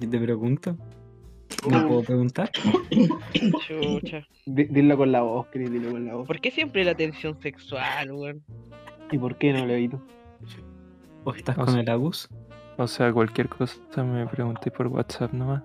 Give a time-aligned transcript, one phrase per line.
[0.00, 0.76] ¿Y te pregunto?
[1.68, 2.50] ¿Me puedo preguntar?
[3.66, 4.26] Chucha.
[4.46, 6.26] Di- Dilo con la voz, Chris, dilo con la voz.
[6.26, 8.42] ¿Por qué siempre la tensión sexual, weón?
[9.12, 10.00] ¿Y por qué no, Leito?
[11.24, 12.28] ¿O estás O con sea- el Agus?
[12.78, 15.62] O sea, cualquier cosa me pregunté por WhatsApp nomás.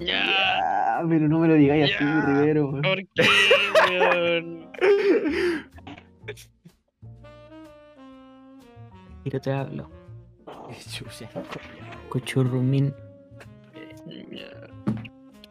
[0.00, 1.00] Ya.
[1.08, 2.04] Pero no me lo digáis así.
[2.04, 2.68] Rivero.
[2.70, 2.82] weón.
[2.82, 3.22] ¿Por qué,
[3.90, 4.68] weón?
[9.24, 9.90] Mira, te hablo.
[10.90, 11.28] Chucha.
[12.08, 12.94] Cochurrumín.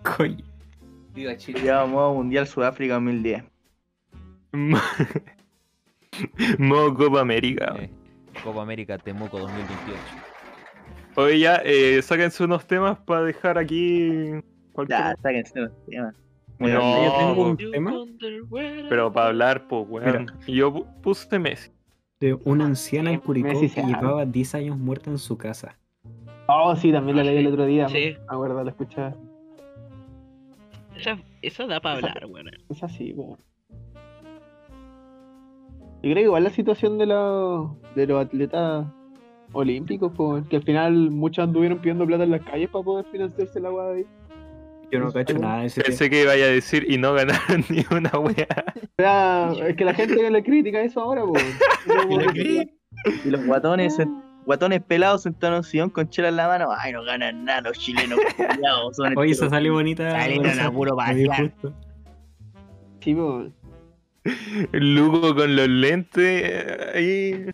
[0.03, 0.43] Coy.
[1.13, 1.61] Viva Chile.
[1.63, 3.43] Ya modo Mundial Sudáfrica 2010.
[6.57, 7.75] Modo Copa América.
[7.79, 7.89] Eh,
[8.43, 9.99] Copa América Temuco 2028.
[11.19, 14.33] Oye, ya, eh, sáquense unos temas para dejar aquí.
[14.71, 14.99] Cualquier...
[14.99, 16.15] Ya, sáquense los temas.
[16.59, 17.03] Muy No, bien.
[17.05, 17.93] yo tengo un tema
[18.89, 20.27] Pero para hablar, pues, weón.
[20.47, 21.71] Yo pu- puse Messi.
[22.19, 25.77] de una anciana en Curicó Messi que llevaba 10 años muerta en su casa.
[26.47, 27.89] Oh, sí, también la leí el otro día.
[27.89, 28.15] Sí.
[28.17, 29.15] Me acuerdo, la escuchaba.
[30.95, 32.49] Esa, eso da para hablar, weón.
[32.69, 33.37] Es así, weón.
[36.03, 38.85] Yo creo que igual la situación de, la, de los atletas
[39.53, 43.59] olímpicos, pues, que al final muchos anduvieron pidiendo plata en las calles para poder financiarse
[43.59, 44.05] la weá de ahí.
[44.91, 45.81] Yo no cacho nada de ese.
[45.81, 48.47] Pensé que iba a decir y no ganaron ni una wea.
[48.75, 51.43] O sea, es que la gente le critica eso ahora, pues.
[53.23, 53.95] Y los guatones,
[54.45, 56.69] guatones pelados sentados en un sillón con chela en la mano.
[56.75, 58.19] Ay, no ganan nada los chilenos.
[58.37, 60.09] culiados, son Oye, esa salió bonita.
[60.11, 61.73] Salieron a puro justo.
[63.01, 63.51] Sí, pues.
[64.73, 67.53] El Lugo con los lentes eh, ahí.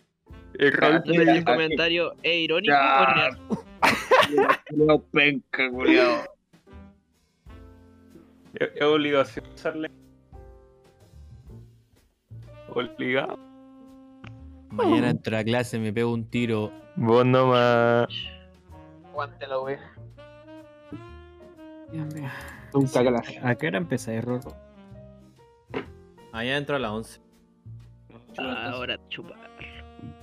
[0.58, 1.28] Pérez.
[1.28, 3.02] el comentario es irónico Ya.
[3.02, 3.38] o real.
[4.70, 6.24] Los penca, culiao.
[8.54, 9.90] Es obligación usarle.
[12.68, 13.38] Obligado.
[14.70, 16.72] Mañana entro a clase, me pego un tiro.
[16.96, 18.08] Vos nomás.
[19.14, 19.76] Wey.
[21.92, 22.28] Dios mío.
[22.72, 23.38] Nunca clase.
[23.42, 24.52] ¿A qué hora empezáis, Rorro?
[26.32, 27.20] Mañana entro a las 11.
[28.38, 29.38] Ahora chupar.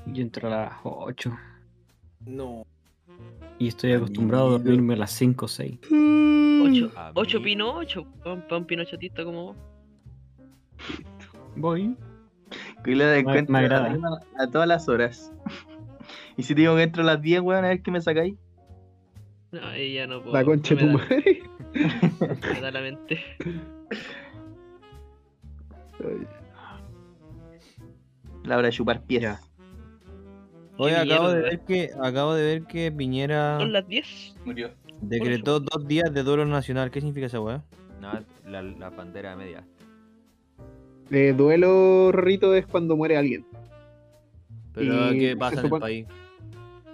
[0.07, 1.31] Yo entro a las 8
[2.25, 2.65] No.
[3.59, 5.79] y estoy acostumbrado a dormirme a las 5 o 6.
[5.83, 5.89] Ocho,
[6.65, 6.91] Amigo.
[7.15, 8.05] ocho Pinocho.
[8.23, 9.55] Pa un pinochetista como vos.
[11.55, 11.95] Voy.
[12.83, 13.97] Que le das Me- cuenta me agrada.
[14.37, 15.31] a, a todas las horas.
[16.37, 18.35] Y si te digo que entro a las 10, weón, a ver qué me sacáis.
[19.51, 20.33] No, ahí ya no puedo.
[20.33, 21.43] La concha de me tu da- madre.
[22.53, 23.19] Me da la mente.
[28.43, 29.21] La hora de chupar pies.
[29.21, 29.39] Ya.
[30.81, 34.35] Oye, Qué acabo de ver que acabo de ver que Piñera Son las 10.
[34.45, 34.71] Murió.
[35.01, 36.91] decretó dos días de duelo nacional.
[36.91, 37.63] ¿Qué significa esa weá?
[37.99, 38.11] No,
[38.47, 39.63] la, la bandera media.
[41.11, 43.45] Eh, duelo, Rito, es cuando muere alguien.
[44.73, 46.07] Pero Y ¿qué se pasa en el supone- país?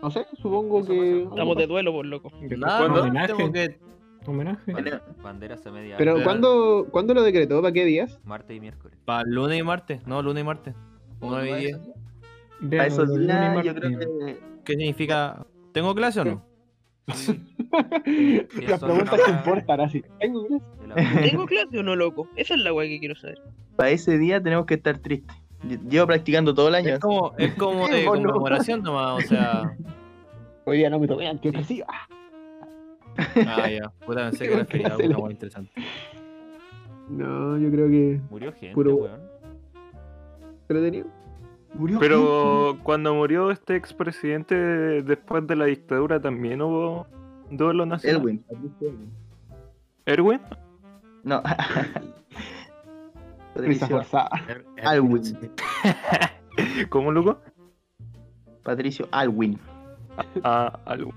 [0.02, 1.24] No sé, supongo que.
[1.24, 2.32] Estamos de duelo, por loco.
[2.42, 2.98] Nada, ¿Cuándo?
[2.98, 3.34] no, Homenaje.
[3.34, 3.80] tengo que...
[4.26, 4.74] Homenaje.
[4.74, 5.96] Ban- Banderas a media.
[5.98, 7.62] Pero Pero- ¿cuándo, ¿cuándo lo decretó?
[7.62, 8.20] ¿Para qué días?
[8.26, 8.98] Martes y miércoles.
[9.06, 10.06] Para lunes y martes.
[10.06, 10.76] No, lunes y martes.
[11.22, 11.80] 9 y 10.
[12.60, 13.98] Vean, A esos los lunes y días yo martes.
[13.98, 14.40] creo que.
[14.64, 15.46] ¿Qué significa?
[15.74, 16.44] ¿Tengo clase o no?
[17.08, 20.04] Las preguntas que importan así.
[20.20, 21.30] Tengo clase.
[21.30, 22.28] ¿Tengo clase o no, loco?
[22.36, 23.40] Esa es la weá que quiero saber.
[23.76, 25.36] Para ese día tenemos que estar tristes.
[25.64, 26.90] Lle- Llevo practicando todo el año.
[26.96, 29.76] Es como, es como Sí, de conmemoración nomás, o sea...
[30.66, 31.88] Hoy día no me tomé antidepresiva.
[33.48, 33.90] Ah, ya.
[34.06, 35.72] Puta, pensé que era feriado, una interesante.
[37.10, 38.20] No, yo creo que.
[38.30, 39.22] Murió gente, Puro- weón.
[40.64, 41.08] Entretenido.
[41.74, 47.08] Murió Pero cuando murió este expresidente después de la dictadura también hubo
[47.52, 48.22] duelo nacional.
[48.22, 48.44] Elwin.
[50.06, 50.42] ¿Erwin?
[51.24, 51.44] No.
[53.56, 54.30] Risa Patricio forzada.
[54.84, 55.24] Alwin.
[56.90, 57.42] ¿Cómo, Lugo?
[58.64, 59.60] Patricio Alwin.
[60.44, 61.14] Ah, algo.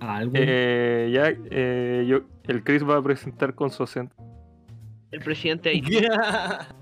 [0.00, 0.32] Algo.
[0.34, 4.14] Eh, ya, eh, yo, el Chris va a presentar con su acento.
[5.10, 5.80] El presidente ahí.
[5.80, 6.06] Tiqui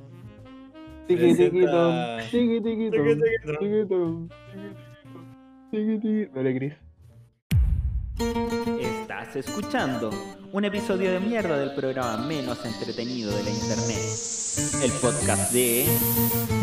[1.16, 2.18] Tiquito.
[2.30, 3.00] Tiqui tiquito.
[6.32, 6.74] Dale, Cris.
[8.78, 10.10] Estás escuchando
[10.52, 13.98] un episodio de mierda del programa menos entretenido de la internet.
[14.84, 15.86] El podcast de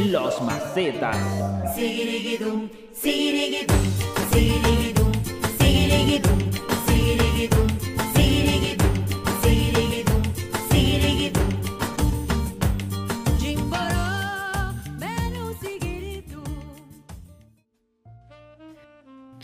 [0.06, 1.18] Los Macetas.
[1.76, 3.78] Sigirigidum, sigirigidum,
[4.32, 5.12] sigirigidum,
[5.60, 6.40] sigirigidum,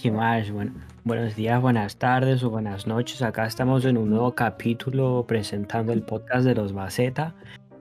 [0.04, 0.52] ¿Qué más?
[0.52, 0.74] Bueno,
[1.06, 3.22] buenos días, buenas tardes o buenas noches.
[3.22, 7.34] Acá estamos en un nuevo capítulo presentando el podcast de los Maceta.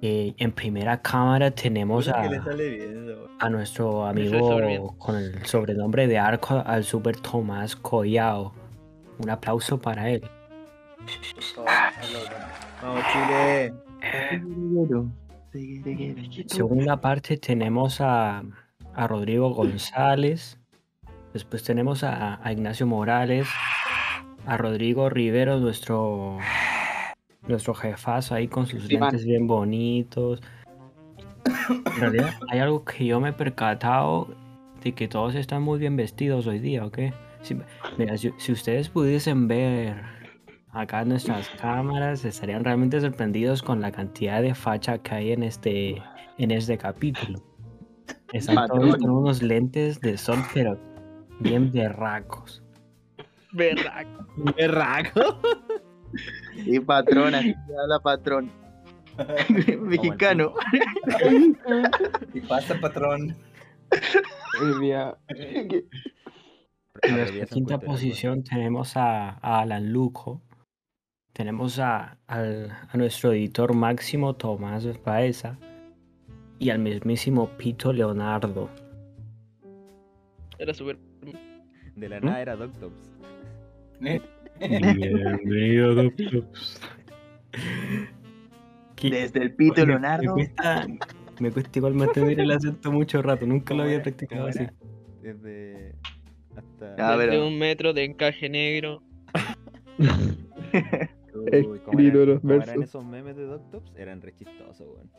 [0.03, 2.23] Eh, en primera cámara tenemos a,
[3.41, 8.53] a nuestro amigo con el sobrenombre de Arco, al Super Tomás Collao.
[9.19, 10.23] Un aplauso para él.
[12.81, 13.75] Vamos, Chile.
[15.53, 18.45] En segunda parte tenemos a,
[18.95, 20.57] a Rodrigo González.
[21.33, 23.49] Después tenemos a, a Ignacio Morales.
[24.45, 26.37] A Rodrigo Rivero, nuestro,
[27.47, 29.11] nuestro jefazo ahí con sus Sí, man.
[29.11, 30.43] lentes bien bonitos.
[31.69, 34.29] En realidad hay algo que yo me he percatado
[34.83, 36.99] de que todos están muy bien vestidos hoy día, ¿ok?
[37.43, 37.57] Si,
[37.99, 39.95] mira, si, si ustedes pudiesen ver
[40.73, 46.03] acá nuestras cámaras, estarían realmente sorprendidos con la cantidad de facha que hay en este,
[46.39, 47.41] en este capítulo.
[48.33, 50.79] Están todos con unos lentes de sol, pero
[51.43, 52.63] bien berracos.
[53.53, 54.27] Berraco.
[54.57, 55.41] Berraco.
[56.57, 58.51] Y se habla patrón.
[59.81, 60.55] Mexicano.
[62.33, 63.37] ¿Qué pasa, patrón?
[67.03, 70.41] En nuestra quinta posición tenemos a, a Alan Luco.
[71.33, 75.59] Tenemos a, al- a nuestro editor máximo Tomás Baeza.
[76.59, 78.71] Y al mismísimo Pito Leonardo.
[80.59, 80.99] Era súper.
[81.97, 83.11] De la nada era Doctops.
[84.59, 86.81] Bienvenido, Doctops.
[88.97, 90.35] ¿Qué- Desde el pito Leonardo.
[90.37, 90.87] Me cuesta,
[91.41, 93.47] me cuesta igual mantener el acento mucho rato.
[93.47, 94.67] Nunca lo ¿Cómo había practicado ¿Cómo así.
[95.23, 95.95] Desde.
[96.57, 96.95] Hasta.
[96.99, 99.03] Ah, de pero- un metro de encaje negro.
[101.35, 102.85] Uy, ¿cómo Escrito eran, los cómo eran versos.
[102.85, 103.93] esos memes de Doctops?
[103.97, 105.11] Eran re chistosos, weón.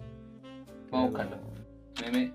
[0.92, 1.38] Vamos a buscarlo.
[2.02, 2.34] Meme.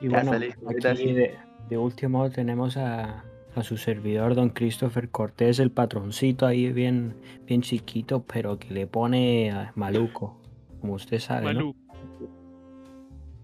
[0.00, 0.46] Y Ya bueno,
[0.90, 1.34] aquí de,
[1.68, 3.24] de último tenemos a,
[3.54, 7.14] a su servidor, don Christopher Cortés, el patroncito ahí bien,
[7.46, 10.38] bien chiquito, pero que le pone maluco,
[10.80, 11.46] como usted sabe, ¿no?
[11.54, 11.76] Malú.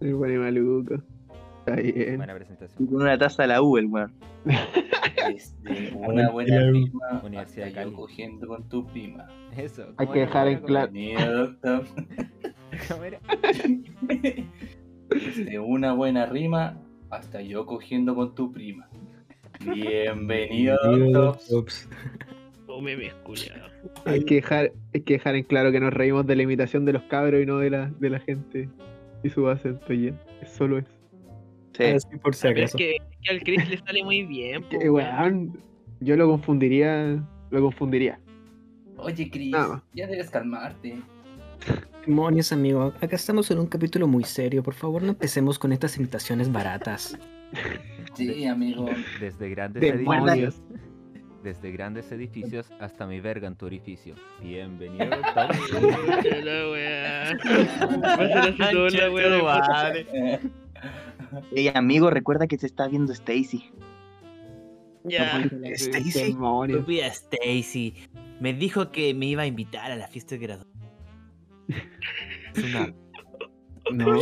[0.01, 0.95] El buen y maluco.
[1.61, 2.17] Está bien.
[2.17, 2.87] Buena Y presentación.
[2.89, 4.13] con una taza de la U, el weón.
[5.33, 7.23] Este, una buena prima.
[7.25, 7.93] Universidad de Cali.
[7.93, 9.29] cogiendo con tu prima.
[9.57, 9.85] Eso.
[9.97, 10.93] Hay ¿cómo que dejar en ¿Cómo claro-.
[15.09, 16.82] Desde una buena rima
[17.13, 18.89] hasta yo cogiendo con tu prima.
[19.75, 21.13] Bienvenido, doctor.
[21.13, 21.89] Doctops.
[22.67, 23.69] Oh, meme, culiado.
[24.07, 26.95] Hay que, dejar, hay que dejar en claro que nos reímos de la imitación de
[26.95, 28.69] los cabros y no de la, de la gente
[29.23, 30.19] y su acento ya.
[30.41, 30.89] Es solo eso.
[31.77, 31.85] Sí.
[31.85, 34.63] Así por si Pero es que, que al Chris le sale muy bien.
[34.71, 35.61] po, Que, weón,
[36.01, 37.23] yo lo confundiría.
[37.51, 38.19] Lo confundiría.
[38.97, 39.55] Oye, Chris,
[39.93, 40.97] ya debes calmarte.
[42.07, 44.63] Demonios, amigo, acá estamos en un capítulo muy serio.
[44.63, 47.17] Por favor, no empecemos con estas imitaciones baratas.
[48.15, 48.87] Sí, amigo.
[49.21, 50.29] Desde grandes Demonios.
[50.29, 50.63] edificios.
[51.43, 54.15] Desde grandes edificios hasta mi verga en tu orificio.
[54.43, 55.07] Bienvenido,
[61.57, 63.71] Ey, amigo, recuerda que se está viendo Stacy.
[65.05, 65.43] Ya.
[65.65, 66.33] Stacy.
[66.33, 66.81] Demonios.
[66.81, 67.95] Estúpida Stacy.
[68.41, 70.72] Me dijo que me iba a invitar a la fiesta de graduación.
[72.55, 72.93] Es una.
[73.93, 74.17] No.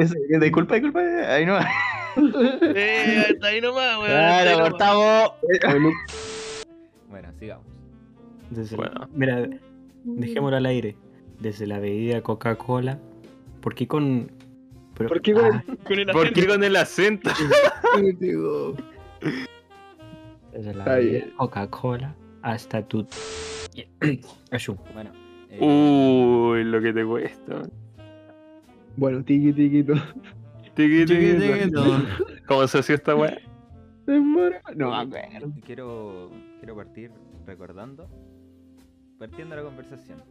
[0.00, 1.00] Es- eh, disculpa, disculpa.
[1.00, 1.58] Ahí no.
[2.76, 4.10] Eh, hasta ahí nomás, weón.
[4.12, 4.70] hasta ahí nomás.
[4.70, 5.30] cortamos.
[7.08, 7.66] Bueno, sigamos.
[8.50, 9.08] Desde la- Bueno.
[9.14, 9.48] mira,
[10.04, 10.96] dejémoslo al aire.
[11.40, 12.98] Desde la bebida Coca-Cola.
[13.60, 14.30] ¿Por qué con.?
[14.96, 16.40] pero- ¿Por qué con Ah, Con el ¿Por acento.
[16.40, 17.30] qué con el acento?
[20.52, 21.32] desde la bien.
[21.36, 23.06] Coca-Cola hasta tu.
[24.52, 24.76] Ayú.
[24.94, 25.10] Bueno.
[25.60, 27.62] Eh, Uy, lo que te cuesta.
[28.96, 29.94] Bueno, tiki tiquito.
[30.74, 31.52] Tiqui, tiqui, Tiqui, tiqui.
[31.60, 32.02] tiqui, no.
[32.46, 33.38] ¿Cómo se hacía esta weá?
[34.06, 35.52] No, me acuerdo.
[35.64, 37.10] Quiero, quiero partir
[37.46, 38.08] recordando,
[39.18, 40.22] partiendo la conversación.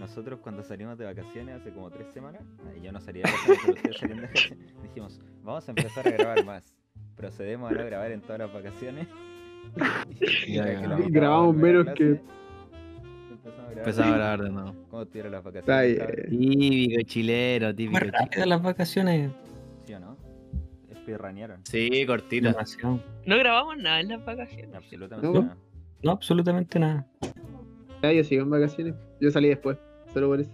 [0.00, 2.42] Nosotros cuando salimos de vacaciones hace como tres semanas,
[2.78, 6.06] y yo no salía de vacaciones, pero ustedes salían de vacaciones, dijimos, vamos a empezar
[6.08, 6.74] a grabar más.
[7.16, 9.06] Procedemos a no grabar en todas las vacaciones.
[10.46, 10.58] Y
[11.10, 12.20] Grabamos menos que-
[13.70, 14.42] Empezamos a grabar.
[14.42, 14.74] De nuevo.
[14.90, 16.30] ¿Cómo estuvieron las Está vacaciones?
[16.30, 16.50] bien.
[16.58, 19.30] Típico chileno, típico Muy rápidas las vacaciones.
[19.84, 20.16] ¿Sí o no?
[20.90, 21.60] Espirranearon.
[21.64, 22.48] Sí, cortito.
[22.48, 23.00] Demasiado.
[23.24, 24.74] No grabamos nada en las vacaciones.
[24.74, 25.42] Absolutamente ¿No?
[25.42, 25.56] nada.
[26.02, 27.06] No, absolutamente nada.
[28.02, 28.94] Ya, yo sigo en vacaciones.
[29.20, 29.78] Yo salí después.
[30.12, 30.50] Solo por eso.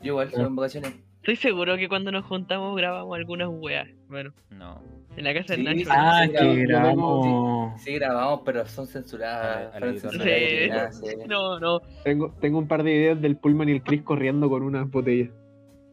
[0.00, 0.92] Yo igual, sigo en vacaciones.
[1.22, 3.88] Estoy seguro que cuando nos juntamos grabamos algunas weas.
[4.08, 4.82] Bueno, No.
[5.16, 5.88] en la casa Sí, del Nacho.
[5.92, 7.82] Ah, sí, que grabamos, grabamos.
[7.82, 9.46] Sí, grabamos, pero son censuradas.
[9.46, 10.90] A la- a la fueron editora.
[10.90, 11.06] censuradas, Sí.
[11.06, 11.16] sí.
[11.28, 11.80] No, no.
[12.02, 15.30] Tengo, tengo un par de videos del Pullman y el Chris corriendo con unas botellas.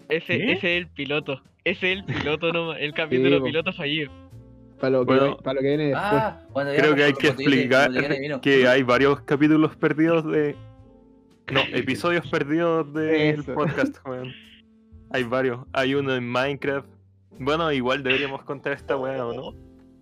[0.10, 1.42] Ese, ese es el piloto.
[1.64, 4.12] Ese es el piloto, no, el capítulo piloto fallido.
[4.80, 5.38] Para lo, que, Bueno.
[5.38, 6.04] para lo que viene después.
[6.06, 6.68] Ah, después.
[6.68, 7.92] Ah, Creo que hay que explicar
[8.42, 10.56] que hay varios capítulos perdidos de.
[11.52, 13.54] No, episodios perdidos del Eso.
[13.54, 14.34] podcast, weón.
[15.12, 15.66] Hay varios.
[15.74, 16.88] Hay uno en Minecraft.
[17.40, 19.58] Bueno, igual deberíamos contar esta weá, ¿o no?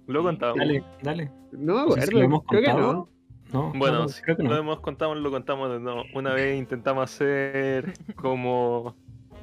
[0.07, 0.57] Lo contamos.
[0.57, 1.31] Dale, dale.
[1.51, 2.19] No No sé si acuerdo.
[2.19, 3.09] lo hemos creo que no.
[3.53, 6.03] No, Bueno, no, si creo que lo hemos contado, lo contamos de nuevo.
[6.13, 8.95] Una vez intentamos hacer como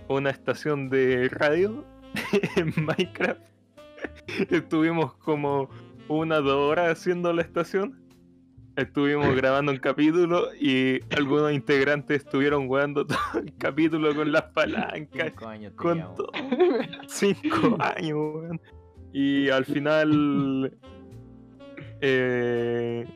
[0.08, 1.84] una estación de radio
[2.56, 3.40] en Minecraft.
[4.50, 5.70] Estuvimos como
[6.08, 8.03] una dos horas haciendo la estación.
[8.76, 15.28] Estuvimos grabando un capítulo y algunos integrantes estuvieron jugando todo el capítulo con las palancas.
[15.28, 16.30] Cinco años Con todo.
[17.06, 18.60] Cinco años, weón.
[19.12, 20.76] Y al final.
[22.00, 23.06] eh,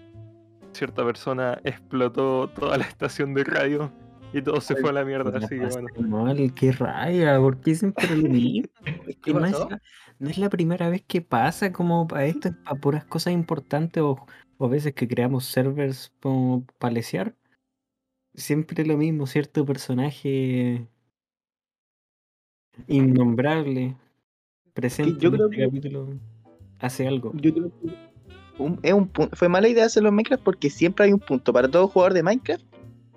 [0.73, 3.93] cierta persona explotó toda la estación de radio
[4.33, 5.37] y todo se fue a la mierda.
[5.39, 5.89] Así que bueno.
[6.09, 8.71] mal, qué raya, ¿por qué siempre lo mismo?
[9.07, 9.81] Es que ¿Qué no es, la,
[10.21, 14.03] no es la primera vez que pasa, como para esto, es para puras cosas importantes
[14.03, 14.25] o,
[14.59, 17.35] o a veces que creamos servers como para lesear.
[18.35, 20.87] Siempre lo mismo, cierto personaje
[22.87, 23.97] innombrable
[24.75, 26.09] presente yo en creo este que- capítulo
[26.79, 27.33] hace algo.
[27.35, 31.07] Yo creo que un- es un pu- fue mala idea hacerlo en Minecraft porque siempre
[31.07, 32.65] hay un punto para todo jugador de Minecraft.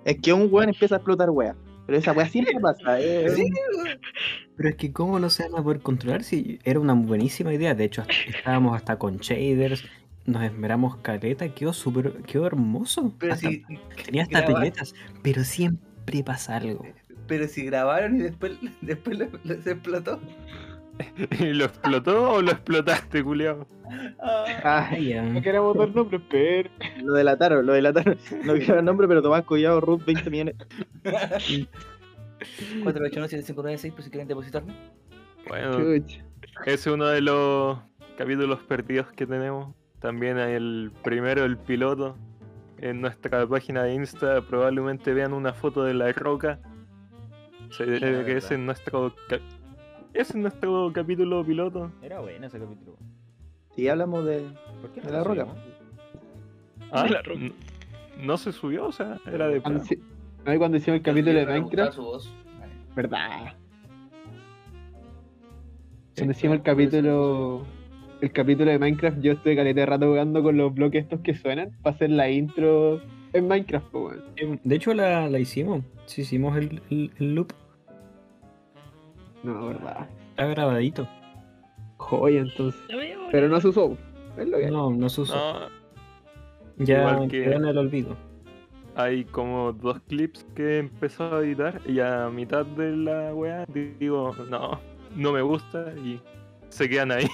[0.04, 1.56] Es que un weón empieza a explotar weas.
[1.86, 2.82] Pero esa wea siempre pasa.
[3.00, 3.26] eh,
[4.56, 7.74] Pero es que cómo no se van a poder controlar si era una buenísima idea.
[7.74, 9.84] De hecho, estábamos hasta con shaders,
[10.26, 13.14] nos esmeramos caleta, quedó súper, quedó hermoso.
[13.18, 13.62] Pero Hasta- si,
[14.04, 16.84] tenía hasta piletas, pero siempre pasa algo.
[17.26, 20.20] pero si grabaron y después, después lo- lo- se explotó.
[21.40, 23.66] ¿Y lo explotó o lo explotaste, culiao?
[24.20, 25.22] Ah, Ay, ya.
[25.22, 26.70] no queremos dar nombres, pero.
[27.02, 28.18] Lo delataron, lo delataron.
[28.44, 30.54] No quiero el nombre, pero Tomás Collado, Ruth, 20 millones.
[32.84, 34.74] 481-7596 por si quieren depositarme.
[35.48, 36.18] Bueno, Chuch.
[36.66, 37.78] ese es uno de los
[38.16, 39.74] capítulos perdidos que tenemos.
[40.02, 42.16] También hay el primero, el piloto.
[42.78, 46.58] En nuestra página de Insta probablemente vean una foto de la roca.
[47.70, 49.38] Se debe que es nuestro ca-
[50.12, 51.90] ese es nuestro capítulo piloto.
[52.02, 52.96] Era bueno ese capítulo.
[53.76, 54.42] Si hablamos de.
[54.80, 55.46] ¿Por qué no De la roca.
[56.90, 57.38] Ah, La roca.
[57.40, 57.52] n-
[58.20, 59.84] no se subió, o sea, era de Cuando,
[60.58, 62.34] cuando hicimos el capítulo de Minecraft, su voz.
[62.94, 63.54] verdad.
[66.16, 67.64] Cuando hicimos el capítulo.
[68.22, 71.34] El capítulo de Minecraft, yo estuve caleta de rato jugando con los bloques estos que
[71.34, 73.00] suenan para hacer la intro
[73.32, 74.22] en Minecraft, po, weón.
[74.36, 75.82] Eh, De hecho, la, la hicimos.
[76.06, 77.52] Sí, hicimos el, el- el loop.
[79.42, 80.08] No, verdad.
[80.30, 81.08] Está grabadito.
[81.96, 82.80] Joya, entonces.
[83.32, 83.96] Pero no se usó.
[84.38, 84.70] Es lo que hay.
[84.70, 85.34] No, no se usó.
[85.34, 88.16] No, ya igual que- quedó en el olvido.
[88.94, 93.64] hay como dos clips que empezó a editar y a mitad de la weá
[93.98, 94.78] digo, no,
[95.16, 96.20] no me gusta y
[96.68, 97.26] se quedan ahí.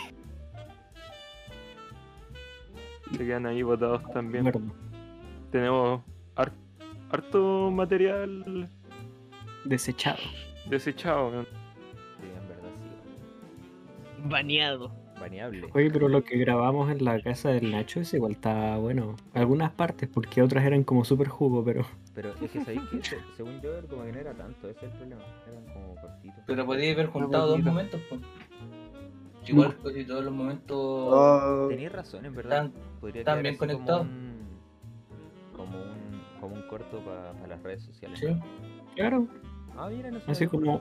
[3.17, 4.51] Se quedan ahí botados también.
[5.51, 6.03] Tenemos
[6.37, 6.53] har-
[7.11, 8.69] harto material
[9.65, 10.19] Desechado.
[10.69, 11.31] desechado.
[11.43, 14.29] Sí, en verdad sí.
[14.29, 14.93] Baneado.
[15.19, 15.69] Baneable.
[15.75, 19.17] Oye, pero lo que grabamos en la casa del Nacho es igual está bueno.
[19.35, 21.85] Algunas partes, porque otras eran como súper jugo, pero.
[22.15, 24.93] Pero es que sabéis que se- según yo como que no era tanto, ese es
[24.93, 25.23] el problema.
[25.51, 26.39] Eran como cortitos.
[26.47, 28.21] Pero podría haber juntado dos momentos, pues.
[29.53, 32.67] Igual, pues, si todos los momentos Oh, Tenías razón, en verdad.
[32.67, 34.39] están Podría quedar bien así como un-
[35.57, 38.19] Como un, como un corto para las redes sociales.
[38.19, 38.27] Sí.
[38.27, 38.45] ¿no?
[38.95, 39.27] Claro.
[39.77, 40.31] Ah, mira, no sé.
[40.31, 40.81] Así como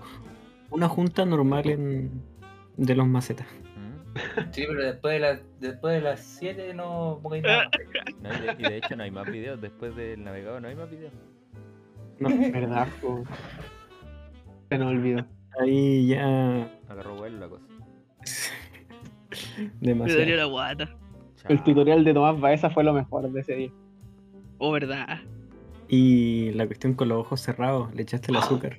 [0.69, 2.21] una junta normal en
[2.77, 3.47] de los macetas.
[3.75, 4.51] Mm.
[4.51, 7.69] Sí, pero después de, las después de las 7 no pongáis nada.
[8.21, 9.61] No, y, de, y de hecho no hay más videos.
[9.61, 11.13] Después del navegador no hay más videos.
[12.19, 13.23] No, Verdad, po.
[14.69, 15.23] Se nos olvidó.
[15.61, 17.63] ahí ya Agarró vuelo la cosa.
[19.81, 20.35] Me dolió demasiado.
[20.35, 20.89] la guata.
[21.49, 23.71] El tutorial de Tomás Baeza fue lo mejor de ese día.
[24.57, 25.19] Oh, verdad.
[25.87, 28.77] Y la cuestión con los ojos cerrados, le echaste el azúcar.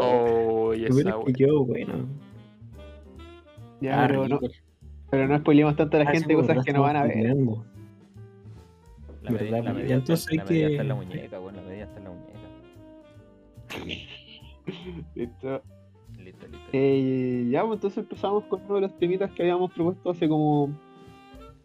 [0.00, 1.32] Oh, y esa weá.
[1.34, 2.06] quedado bueno.
[3.80, 4.38] Ya, Ah, pero no,
[5.10, 7.12] pero no spoilemos tanto a la Ah, gente cosas la que no van a ver.
[7.14, 7.64] planeando.
[9.22, 9.64] La medida, ¿verdad?
[9.64, 11.84] la Ya medida entonces la hay medida que- está en la muñeca, bueno, la medida
[11.84, 12.38] está en la muñeca.
[15.14, 15.62] Listo.
[16.72, 20.70] Eh, ya, pues entonces empezamos con uno de los temitas que habíamos propuesto hace como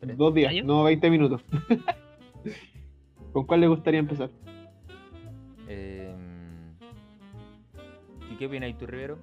[0.02, 0.66] dos días, ¿Años?
[0.66, 1.42] no 20 minutos.
[3.34, 4.30] ¿Con cuál le gustaría empezar?
[5.68, 6.76] Em,
[8.32, 9.18] ¿Y qué opinas tú, Rivero?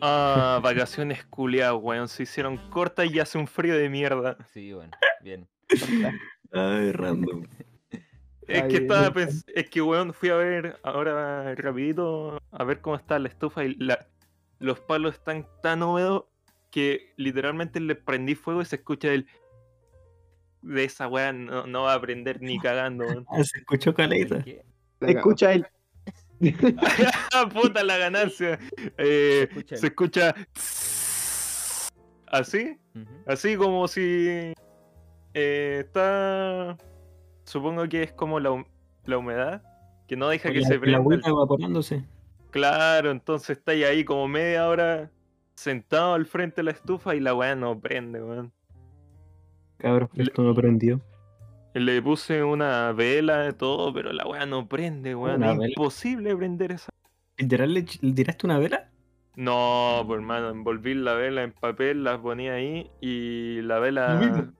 [0.00, 2.08] Ah, vacaciones culiadas, weón.
[2.08, 4.36] Se hicieron cortas y hace un frío de mierda.
[4.52, 5.46] Sí, bueno, bien.
[6.52, 7.44] Ay, random.
[8.48, 8.82] Es que bien.
[8.82, 13.28] estaba pens- es que weón, fui a ver ahora rapidito a ver cómo está la
[13.28, 14.06] estufa y la...
[14.62, 16.24] los palos están tan húmedos
[16.70, 19.26] que literalmente le prendí fuego y se escucha el.
[20.62, 23.04] De esa weá no, no va a prender ni cagando.
[23.28, 24.42] Ah, Se escuchó caleta.
[24.42, 24.62] ¿Qué?
[25.00, 25.66] Escucha él.
[27.34, 28.58] Ah, Puta la ganancia.
[28.96, 30.34] Eh, escucha el- se escucha.
[32.28, 32.78] Así,
[33.26, 34.52] así como si.
[35.34, 36.78] eh, está.
[37.44, 38.66] Supongo que es como la, hum-
[39.04, 39.62] la humedad.
[40.08, 40.98] Que no deja que La- se La prenda.
[40.98, 42.04] el- agüita evaporándose.
[42.52, 45.10] Claro, entonces está ahí como media hora
[45.54, 48.52] sentado al frente de la estufa y la weá no prende, weón.
[49.78, 51.00] Cabrón, Le- esto no prendió.
[51.74, 55.42] Le puse una vela de todo, pero la weá no prende, weón.
[55.42, 55.68] Es vela.
[55.68, 56.90] imposible prender esa.
[57.38, 58.90] ¿Literal le, le tiraste una vela?
[59.34, 64.14] No, pues hermano, envolví la vela en papel, la ponía ahí y la vela.
[64.20, 64.52] mismo.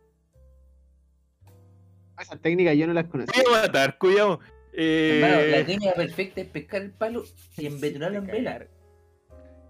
[2.19, 3.43] Esas técnicas yo no las Voy conocía.
[3.49, 4.41] a matar, cuidado.
[4.75, 7.25] Hermano, la Eh, técnica perfecta es pescar el palo
[7.57, 8.67] y embetunarlo en vela.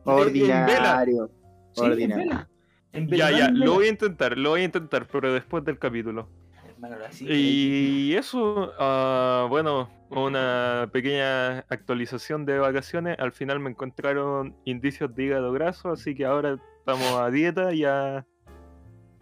[0.04, 1.30] Ordinario.
[1.74, 2.48] Sí, en Ordinario.
[2.92, 3.16] vela.
[3.16, 6.28] ya, ya, lo voy a intentar, lo voy a intentar, pero después del capítulo.
[6.68, 7.26] Hermano, así.
[7.28, 13.18] Y eso, ah, bueno, una pequeña actualización de vacaciones.
[13.18, 17.84] Al final me encontraron indicios de hígado graso, así que ahora estamos a dieta y
[17.84, 18.26] a,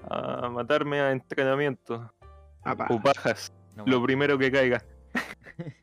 [0.08, 2.12] a matarme a entrenamiento.
[2.62, 2.86] Apa.
[2.90, 4.84] O pajas, No lo primero que caiga.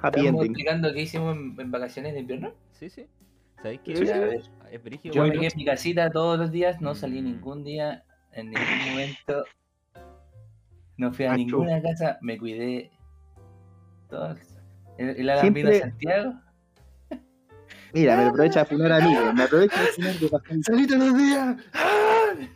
[0.00, 0.42] Happy Estamos ending.
[0.42, 2.52] explicando qué hicimos en, en vacaciones de invierno.
[2.72, 3.06] Sí, sí.
[3.62, 3.96] ¿Sabéis qué?
[3.96, 4.26] Sí, a.
[4.70, 5.14] Es brígido.
[5.14, 7.24] Yo me quedé en mi casita todos los días, no salí Mm.
[7.24, 9.44] ningún día, en ningún momento.
[10.96, 11.38] No fui a Macho.
[11.38, 12.90] ninguna casa, me cuidé.
[14.08, 14.34] Todo.
[14.98, 16.34] El, el Alan Siempre- vino a Santiago.
[17.92, 19.34] Mira, me aprovecha de funar amigos.
[19.34, 21.56] Me aprovecha de funar de ¡Salí todos los días!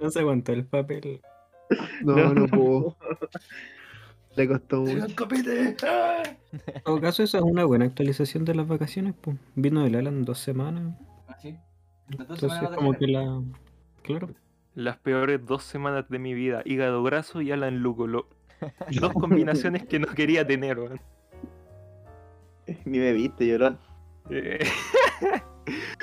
[0.00, 1.20] No se aguantó el papel.
[2.02, 2.96] No, no puedo.
[4.36, 5.14] Le costó ¡Soy mucho.
[5.14, 5.76] un!
[5.82, 6.22] ¡Ah!
[6.52, 9.14] En todo caso, esa es una buena actualización de las vacaciones.
[9.20, 9.36] Pues.
[9.56, 10.94] Vino el Alan dos semanas.
[11.26, 11.56] Así.
[12.08, 13.42] Las dos Entonces, semanas como que la.
[14.02, 14.30] Claro.
[14.74, 18.06] Las peores dos semanas de mi vida, hígado graso y Alan Luco.
[18.06, 18.28] lo-
[19.00, 21.00] Dos combinaciones que no quería tener, weón.
[22.84, 23.78] Ni me viste, llorón.
[24.30, 24.58] Eh,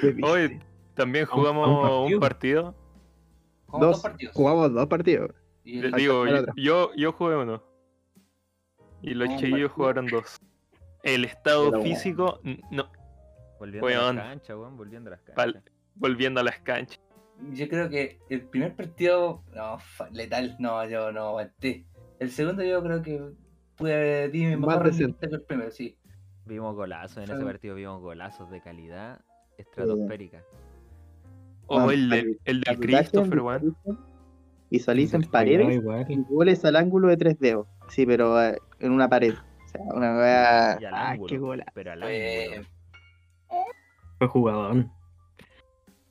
[0.04, 0.22] viste.
[0.24, 0.60] Hoy
[0.94, 2.76] también un- un jugamos un partido.
[3.68, 3.92] Jugamos Dos.
[3.98, 4.34] dos partidos.
[4.36, 5.32] Jugamos dos partidos.
[5.66, 7.62] Y Le el- digo, el yo, yo, yo jugué uno.
[9.02, 10.40] Y los un chiquillos jugaron dos.
[11.04, 12.40] El estado Pero, físico,
[12.72, 12.90] no,
[13.60, 14.20] Volviendo Weón.
[14.20, 14.78] a las canchas, weón.
[14.78, 15.74] Volviendo a las Pal- canchas.
[15.96, 17.00] volviendo a las canchas.
[17.52, 19.78] Yo creo que el primer partido, no,
[20.12, 21.86] letal, no, yo no aguanté.
[22.20, 23.22] El segundo yo creo que
[23.76, 25.98] pude di mi Más rendimiento que el primero, sí.
[26.46, 27.76] Vimos golazos en ese partido.
[27.76, 29.20] Vimos golazos de calidad
[29.58, 30.44] estratosférica.
[31.68, 33.78] O Bueno, el, de- el del Christopher, weón.
[34.76, 36.06] Y salís en paredes igual.
[36.10, 37.68] y goles al ángulo de tres dedos.
[37.90, 39.34] Sí, pero eh, en una pared.
[39.34, 41.30] O sea, una al Ah, ángulo.
[41.30, 41.66] qué gola.
[41.74, 42.68] Pero al Fue- ángulo.
[44.20, 44.86] Fue jugador.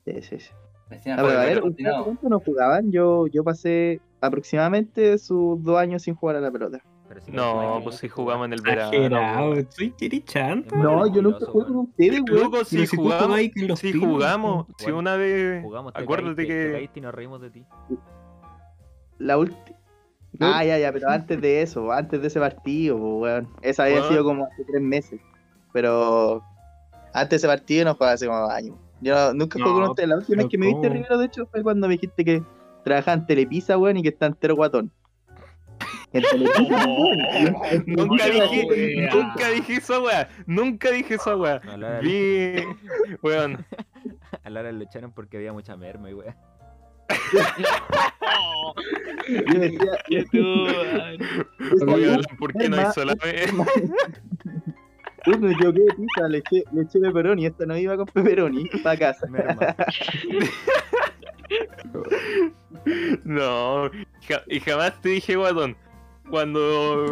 [0.05, 0.51] Sí, sí, sí.
[0.91, 2.03] Ah, pero a ver, ¿ustedes coordinado.
[2.05, 2.91] cuánto no jugaban?
[2.91, 6.79] Yo, yo pasé aproximadamente sus dos años sin jugar a la pelota.
[7.31, 8.45] No, pues si jugamos.
[8.47, 9.55] en el verano.
[9.69, 10.75] Soy chirichanta.
[10.75, 12.21] No, yo nunca jugué con ustedes.
[12.27, 13.39] Luego, si jugamos,
[13.79, 17.65] si jugamos, si una vez, Jugamos, te acuérdate que y nos reímos de ti.
[19.19, 19.77] La última.
[20.41, 23.47] Ah, ya, ya, pero antes de eso, antes de ese partido, pues, weón.
[23.61, 24.09] Esa había Weón.
[24.09, 25.21] sido como hace tres meses.
[25.71, 26.43] Pero
[27.13, 28.75] antes de ese partido no jugaba hace como dos años.
[29.01, 30.09] Yo no- nunca jugué No, con ustedes.
[30.09, 30.89] La última vez que me viste.
[30.89, 32.43] Rivero, de hecho, fue cuando me dijiste que
[32.83, 34.91] trabajaba en Telepisa, weón, y que está entero guatón.
[36.13, 37.83] En Telepisa, weón.
[37.87, 41.17] Nunca dije, nunca dije esa weá, nunca dije.
[41.25, 42.55] A Lara, Vi,
[43.21, 43.65] weón,
[44.43, 46.35] a Lara lo echaron porque había mucha merma y weón.
[49.27, 49.99] Yo decía,
[51.85, 53.51] weón, ¿por qué no la vez?
[55.27, 58.69] Uy, me equivoqué de pizza, le eché, le eché pepperoni, esta no iba con pepperoni,
[58.83, 59.27] para casa.
[63.23, 63.89] No,
[64.27, 65.75] ja- y jamás te dije guatón.
[66.29, 67.05] Cuando,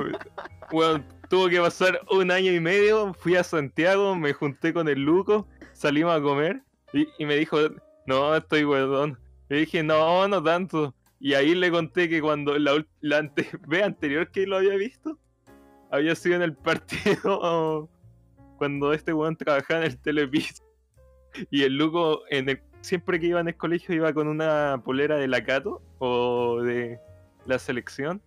[0.72, 5.00] weón, tuvo que pasar un año y medio, fui a Santiago, me junté con el
[5.04, 6.62] Luco, salimos a comer
[6.94, 7.58] y, y me dijo,
[8.06, 9.18] no, estoy guatón.
[9.54, 10.96] Le dije, no, no tanto.
[11.20, 14.76] Y ahí le conté que cuando la, ul- la ante- vez anterior que lo había
[14.76, 15.20] visto,
[15.92, 17.88] había sido en el partido
[18.58, 20.64] cuando este weón trabajaba en el Telepis.
[21.52, 25.18] Y el Luco, en el, siempre que iba en el colegio, iba con una polera
[25.18, 26.98] de la Cato o de
[27.46, 28.22] la selección.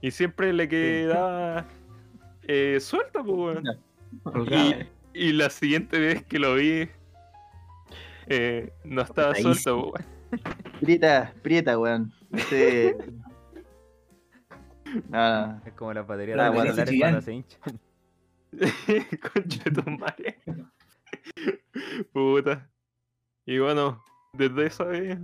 [0.00, 1.66] Y siempre le quedaba
[2.48, 3.64] eh, suelta, pues, weón.
[5.14, 6.88] Y, y la siguiente vez que lo vi,
[8.26, 10.11] eh, no estaba Ahí suelto, po, weón.
[10.80, 12.12] Prieta, prieta, weón.
[12.32, 12.96] Este...
[15.08, 15.62] No, no.
[15.64, 17.80] Es como la batería Ah, de los celulares cuando se hinchan.
[19.32, 20.38] Concha de tu madre.
[22.12, 22.68] Puta.
[23.46, 24.02] Y bueno,
[24.34, 25.18] desde esa vez.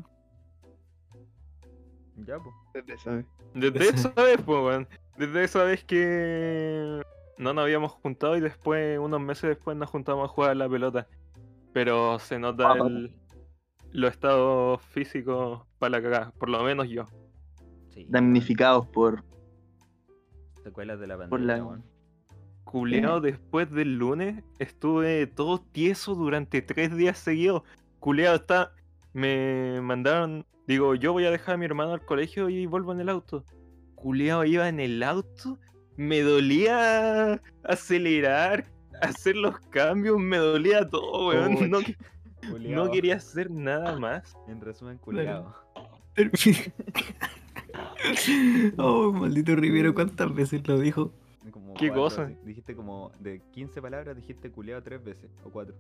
[2.17, 2.55] Ya, pues.
[2.75, 3.27] Desde esa vez.
[3.55, 4.89] Desde esa vez, pues, weón.
[5.17, 7.03] Desde esa vez que
[7.37, 10.69] no nos habíamos juntado y después, unos meses después, nos juntamos a jugar a la
[10.69, 11.07] pelota.
[11.73, 13.15] Pero se nota el,
[13.93, 17.05] los estados físicos para la cagada, por lo menos yo.
[17.91, 18.07] Sí.
[18.09, 19.25] Damnificados por.
[20.63, 21.85] Secuelas de la Por pandemia, la- weón.
[22.65, 27.63] Culeado, después del lunes estuve todo tieso durante tres días seguidos.
[27.99, 28.73] Culeado está.
[29.15, 30.45] Me mandaron.
[30.67, 33.43] Digo, yo voy a dejar a mi hermano al colegio y vuelvo en el auto.
[33.95, 35.59] Culeado iba en el auto.
[35.97, 38.67] Me dolía acelerar,
[39.01, 41.55] hacer los cambios, me dolía todo, weón.
[41.71, 41.79] No
[42.51, 42.91] Culeado.
[42.91, 44.37] quería hacer nada más.
[44.49, 45.55] En resumen, culiado.
[48.79, 51.13] oh, maldito Rivero, ¿cuántas veces lo dijo?
[51.51, 52.23] Como ¿Qué cuatro, cosa?
[52.25, 52.37] así.
[52.45, 55.75] Dijiste como de 15 palabras, dijiste culiado tres veces o cuatro.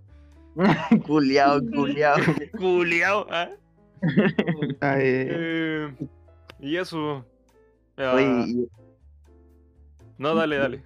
[1.06, 2.16] culiao, culiao.
[2.56, 3.50] Culeado, ¿ah?
[4.02, 5.94] Eh, Eh,
[6.60, 7.24] y eso.
[7.96, 8.68] Ah, Oye, y-
[10.18, 10.82] no, dale, dale.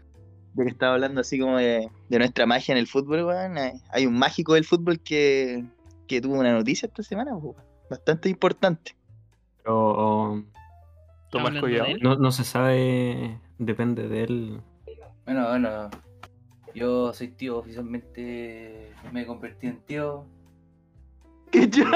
[0.54, 3.80] Ya que estaba hablando así como de, de nuestra magia en el fútbol, weón, eh,
[3.90, 5.64] hay un mágico del fútbol que,
[6.06, 7.56] que tuvo una noticia esta semana, weón,
[7.88, 8.96] bastante importante.
[9.58, 10.44] Pero
[11.30, 11.86] Tomás Hablando Collado.
[11.86, 14.60] de no, no se sabe, depende de él.
[15.24, 15.90] Bueno, bueno.
[16.74, 18.94] Yo soy tío oficialmente.
[19.12, 20.24] Me convertí en tío.
[21.50, 21.84] ¿Qué yo?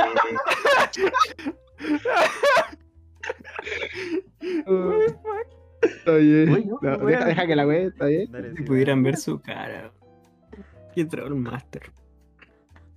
[5.83, 6.51] está bien.
[6.51, 8.31] Uy, no, No, no, deja, que la wea está bien.
[8.31, 9.93] Dale, Si sí, pudieran ver su cara.
[10.95, 11.91] Qué Trollmaster.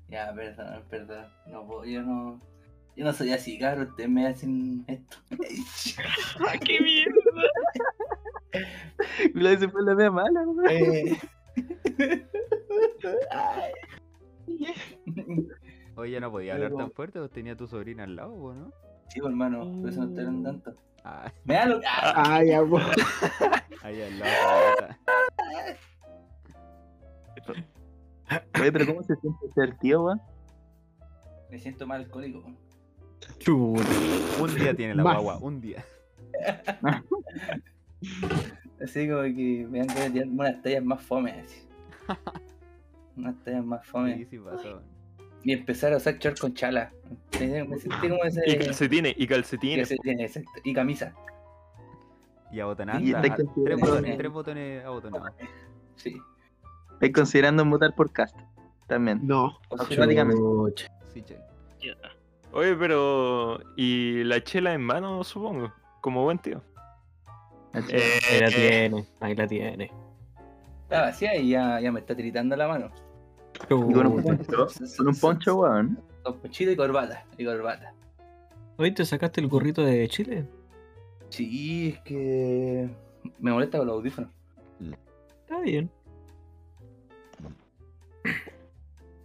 [0.10, 1.26] Ya, perdón, perdón.
[1.48, 2.40] No puedo, yo no.
[2.96, 3.88] Yo no soy así, cabrón.
[3.90, 5.18] Ustedes me hacen esto.
[6.66, 7.14] ¡Qué mierda!
[9.34, 10.70] Lo se fue la mea mala, weón.
[10.70, 11.18] Eh.
[15.96, 18.72] Oye, ya no podía hablar tan fuerte, vos tenía a tu sobrina al lado, ¿no?
[19.10, 20.76] Sí, pues, hermano, por eso no estoy hablando tanto.
[21.04, 21.86] Ah, Me da lo po.
[23.84, 24.32] ahí al lado.
[24.78, 25.00] caleta.
[28.60, 30.22] Oye, pero ¿cómo se siente ser tío, weón?
[31.50, 32.44] Me siento mal alcohólico.
[33.40, 33.84] Chuta.
[34.42, 35.14] Un día tiene la Más.
[35.16, 35.84] guagua, un día.
[38.82, 41.68] Así como que me ganas de tirarme unas tallas más fome, así.
[43.18, 44.26] Unas tallas más Sí, fome.
[44.30, 44.82] sí pasó.
[45.44, 46.92] Y empezar a usar short con chala.
[47.40, 48.42] Me me sentí como ese.
[48.46, 49.90] Y calcetines, y calcetines.
[49.90, 51.14] calcetín, exacto, Y camisa.
[52.52, 53.08] Y abotonando.
[53.08, 55.32] Y ah, tres botones, tres botones abotonados.
[55.96, 56.18] Sí.
[56.94, 58.36] ¿Estáis considerando mutar por cast?
[58.88, 59.20] También.
[59.26, 59.60] No.
[59.70, 60.42] Automáticamente.
[61.14, 61.38] Sí, che.
[61.82, 61.96] Ya.
[62.52, 63.60] Oye, pero.
[63.78, 65.72] ¿Y la chela en mano, supongo?
[66.02, 66.62] Como buen tío.
[67.74, 69.92] Eh, Ahí la eh, tiene, ahí la tiene.
[70.84, 72.90] Está vacía y ya, ya me está tiritando la mano.
[73.64, 74.68] Y con un poncho,
[74.98, 76.00] con un poncho, weón.
[76.24, 77.26] Con ponchito y corbata.
[77.38, 77.94] Y corbata.
[78.78, 80.48] Hoy te sacaste el gorrito de Chile.
[81.30, 82.90] Sí, es que.
[83.40, 84.32] Me molesta con los audífonos.
[85.42, 85.90] Está bien.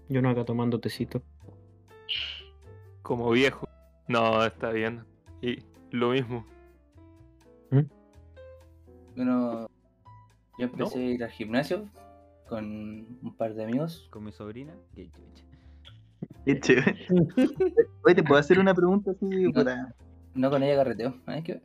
[0.09, 1.23] Yo no acá tomando tecito.
[3.03, 3.69] Como viejo.
[4.09, 5.05] No, está bien.
[5.41, 5.59] Y
[5.91, 6.45] lo mismo.
[9.17, 9.69] Bueno,
[10.59, 11.89] yo empecé a ir al gimnasio
[12.49, 12.65] con
[13.23, 14.09] un par de amigos.
[14.11, 14.75] Con mi sobrina.
[14.95, 15.45] Qué chucha.
[16.45, 17.07] Qué chévere.
[18.05, 19.49] Oye, ¿te puedo hacer una pregunta así?
[19.53, 19.95] puta?
[20.35, 21.15] No con ella carreteo.
[21.29, 21.43] ¿eh?
[21.45, 21.63] ¿Qué?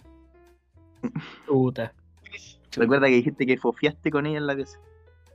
[1.48, 1.94] Puta.
[2.72, 4.80] Recuerda que dijiste que fofiaste con ella en la pieza.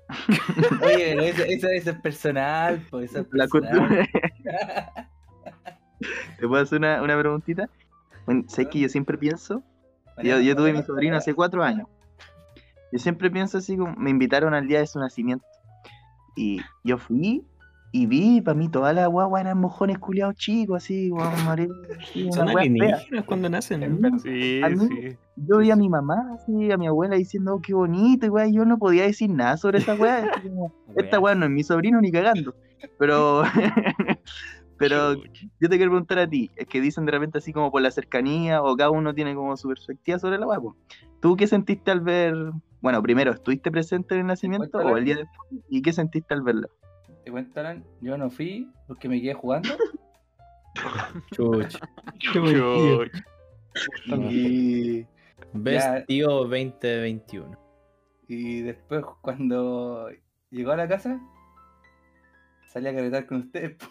[0.83, 4.09] Oye, pero eso, eso, eso es personal, pues eso es La personal.
[6.39, 7.69] ¿Te puedo hacer una, una preguntita?
[8.27, 9.63] Bueno, ¿sabes que yo siempre pienso?
[10.23, 11.89] Yo, yo tuve mi sobrino hace cuatro años.
[12.95, 15.45] Yo siempre pienso así como, me invitaron al día de su nacimiento.
[16.37, 17.45] Y yo fui
[17.91, 22.31] y vi, para mí todas las guaguas eran mojones culiados chicos, así, guau, marido, así,
[22.31, 24.01] Son alienígenas cuando nacen.
[24.01, 24.17] ¿no?
[24.21, 25.17] Sí, a mí- sí.
[25.35, 28.65] Yo vi a mi mamá, así, a mi abuela diciendo, oh, qué bonito, y yo
[28.65, 30.23] no podía decir nada sobre esa weá.
[30.97, 32.55] Esta weá no es mi sobrino ni cagando.
[32.97, 33.43] Pero,
[34.77, 35.15] pero
[35.61, 37.91] yo te quiero preguntar a ti, es que dicen de repente así como por la
[37.91, 40.61] cercanía, o cada uno tiene como su perspectiva sobre la weá.
[40.61, 40.77] po.
[41.21, 42.35] ¿Tú qué sentiste al ver,
[42.85, 45.63] bueno, primero, ¿estuviste presente en el nacimiento o el día después?
[45.71, 46.69] ¿Y qué sentiste al verlo?
[47.25, 47.83] ¿Te cuentan?
[48.03, 49.71] Yo no fui porque me quedé jugando.
[51.35, 51.63] Tío.
[51.63, 51.79] Chucha.
[54.31, 55.07] Y,
[55.55, 56.05] Best Ya.
[56.05, 57.59] tío 2021.
[58.29, 60.11] y después, cuando
[60.51, 61.19] llegó a la casa,
[62.69, 63.77] salí a caretar con ustedes.
[63.79, 63.87] po.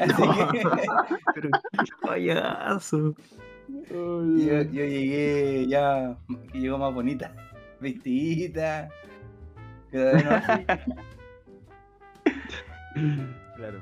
[0.00, 1.50] Así que
[2.06, 3.14] Payaso.
[3.68, 6.16] yo, yo llegué ya,
[6.50, 7.34] que llegó más bonita,
[7.80, 8.88] vestidita.
[13.56, 13.80] Claro.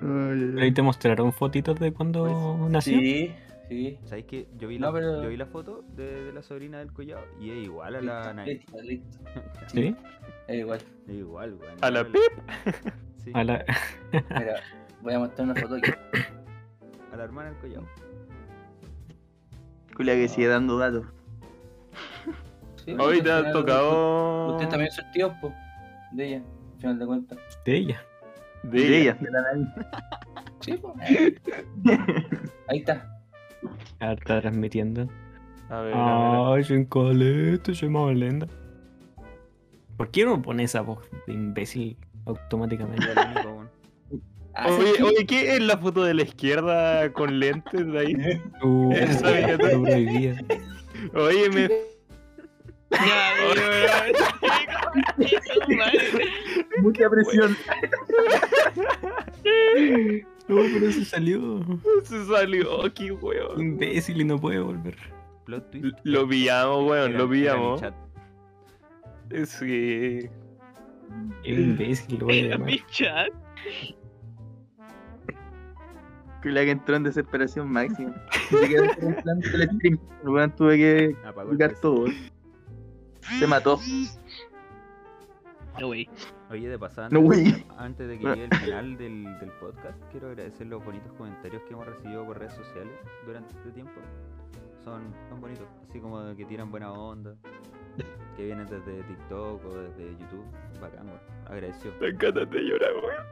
[0.61, 2.99] Ahí te mostraron fotitos de cuando Pues, nació.
[2.99, 3.33] Sí,
[3.69, 3.99] sí.
[4.05, 6.79] ¿Sabéis que yo vi, No, la, pero- yo vi la foto de, de la sobrina
[6.79, 8.55] del collado y es igual a la Nay.
[8.59, 9.19] Listo, listo.
[9.73, 9.97] Sí.
[10.47, 10.81] Es igual.
[11.09, 11.75] Es igual, weón.
[11.81, 12.05] A la.
[12.05, 12.17] Pip.
[13.25, 13.65] Sí, A la-
[14.13, 14.57] Mira,
[15.01, 15.91] voy a mostrar una foto aquí.
[17.11, 17.89] a la hermana del collado.
[19.97, 21.07] Culia que sigue dando datos.
[22.85, 24.55] Sí, Hoy te ha tocado.
[24.57, 25.53] Usted también son tíos, po.
[26.13, 26.37] De ella,
[26.75, 27.39] al final de cuentas.
[27.65, 28.03] de ella.
[28.63, 28.99] De De ella.
[28.99, 29.69] ella, de la nariz.
[30.61, 30.95] Sí, po.
[32.69, 33.11] Ahí está.
[34.01, 35.09] Ah, Está transmitiendo.
[35.71, 36.53] A ver, a.
[36.55, 38.47] Ay, sin colete, soy más lenda.
[39.97, 43.07] ¿Por qué no pone esa voz de imbécil automáticamente?
[44.57, 48.15] Ah, Oye, oye, ¿qué es la foto de la izquierda con lentes de ahí?
[48.63, 50.37] Uh, Esa prohibida.
[51.13, 51.69] Oye, me.
[52.95, 54.13] Ya, weón.
[56.83, 57.57] Mucha presión.
[60.47, 61.65] No, pero se salió.
[62.03, 63.59] Se salió aquí, weón.
[63.59, 64.95] Imbécil y no puede volver.
[65.47, 65.99] Plot twist.
[66.03, 67.81] Lo pillamos, weón, Era- lo pillamos.
[69.47, 70.29] Sí.
[71.43, 72.61] Qué imbécil, llamar.
[72.67, 73.29] mi chat.
[76.43, 78.15] Culia que entró en desesperación máxima.
[78.51, 79.99] Se quedó en el plan del stream.
[80.25, 81.81] El weón tuve que el PC.
[81.81, 82.05] todo.
[83.39, 83.79] Se mató.
[85.81, 86.09] No, wey.
[86.51, 87.67] Oye, de pasada, No, antes, güey.
[87.79, 91.73] antes de que llegue el final del, del podcast, quiero agradecer los bonitos comentarios que
[91.73, 92.93] hemos recibido por redes sociales
[93.27, 93.93] durante este tiempo.
[94.85, 97.35] Son, son bonitos, así como de que tiran buena onda,
[98.37, 100.45] que vienen desde TikTok o desde YouTube.
[100.81, 101.21] Bacán, weón.
[101.47, 101.93] Agradecido.
[101.95, 103.27] Te encanta de llorar, weón.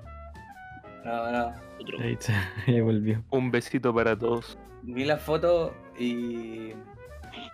[1.05, 1.48] No, no.
[1.81, 2.00] Otro.
[2.00, 2.33] Ahí está,
[2.66, 3.22] ya volvió.
[3.31, 4.59] Un besito para todos.
[4.83, 6.72] Vi la foto y.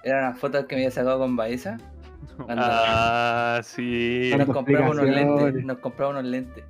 [0.02, 1.76] Eran las fotos que me había sacado con Baeza.
[2.36, 4.32] Cuando Ah, sí.
[4.36, 5.64] nos compramos unos lentes.
[5.64, 6.64] Nos compramos unos lentes.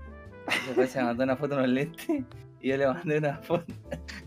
[0.77, 2.09] Baeza me mandó una foto de unos lentes.
[2.61, 3.73] Y yo le mandé una foto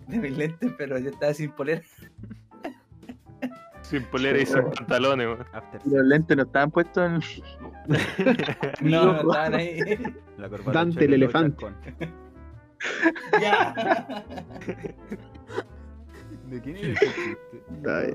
[0.08, 1.82] de mis lentes, pero yo estaba sin polera.
[3.82, 5.46] Sin polera y sin pantalones, weón.
[5.86, 7.20] Los lentes no estaban puestos en.
[8.82, 9.80] No, no estaban ahí.
[10.38, 11.66] la corbata Dante el elefante.
[13.42, 14.24] ya.
[16.48, 16.96] ¿De quién?
[17.88, 18.14] Ay,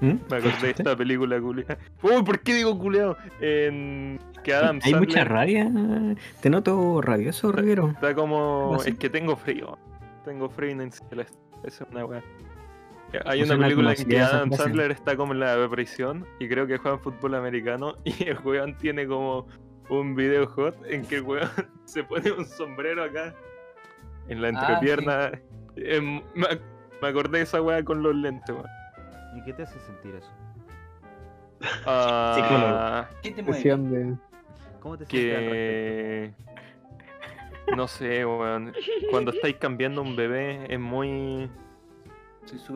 [0.00, 0.14] ¿Mm?
[0.30, 1.78] Me acordé de esta película culiada.
[2.02, 3.16] Uy, ¿por qué digo culiado?
[3.40, 5.70] En que Adam Hay Sandler mucha rabia.
[6.40, 7.88] Te noto rabioso, Rivero.
[7.90, 8.78] está como.
[8.84, 9.78] Es que tengo frío.
[10.24, 11.22] Tengo frío cielo.
[11.64, 12.22] Esa es una weá.
[13.26, 14.52] Hay Es una una película en que Adam.
[14.52, 18.76] Sandler está como en la prisión y creo que juega fútbol americano y el weón
[18.78, 19.46] tiene como
[19.88, 21.50] un video hot en que el weón
[21.84, 23.34] se pone un sombrero acá
[24.28, 25.32] en la Ah, entrepierna.
[25.76, 28.66] Em, me acordé de esa weá con los lentes, weón.
[29.36, 30.30] ¿Y qué te hace sentir eso?
[31.86, 33.62] Ah, ¿Qué te mueve?
[33.62, 34.16] De.
[34.80, 36.50] ¿Cómo te sientes al respecto?
[37.66, 38.72] que no sé, weón.
[39.10, 41.48] Cuando estáis cambiando un bebé es muy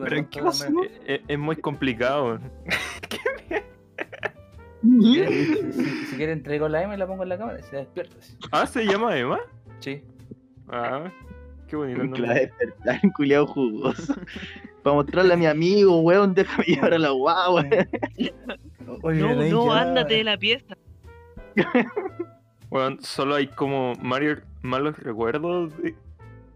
[0.03, 0.65] ¿Pero qué pasó?
[0.65, 2.39] dame- es, es muy complicado.
[4.81, 5.25] Si,
[5.73, 8.17] si- si quieren traigo la M y la pongo en la cámara y se despierta.
[8.19, 8.37] así.
[8.51, 9.39] Ah, se llama Emma.
[9.79, 10.03] Sí.
[10.69, 11.11] Ah,
[11.67, 12.33] qué bonito Que nombre.
[12.35, 14.13] despertar en culiado jugoso.
[14.85, 17.65] Para mostrarle a mi amigo, weón, déjame llevar a la guagua.
[19.01, 19.81] Oye, No, Rey, no, ya.
[19.81, 20.77] ándate de la pieza.
[22.69, 25.95] Weón, solo hay como Mario, malos recuerdos de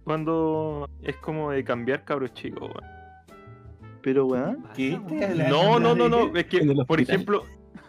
[0.04, 2.92] cuando es como de cambiar cabros chicos, weón.
[4.04, 4.64] Pero, weón.
[4.76, 5.00] ¿Qué?
[5.50, 6.36] No, no, no, no.
[6.36, 7.46] Es que, por ejemplo,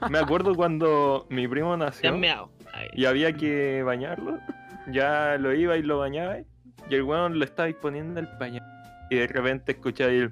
[0.08, 2.18] me acuerdo cuando mi primo nació.
[2.94, 4.38] y había que bañarlo,
[4.90, 6.38] ya lo iba y lo bañaba,
[6.88, 8.62] y el weón lo estaba poniendo el pañal.
[9.10, 10.30] Y de repente escuchaba el.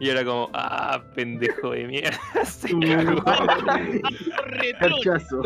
[0.00, 2.18] Y era como, ah, pendejo de mierda.
[2.44, 3.22] Se cagó.
[4.46, 4.96] retro.
[5.04, 5.42] Cachazo.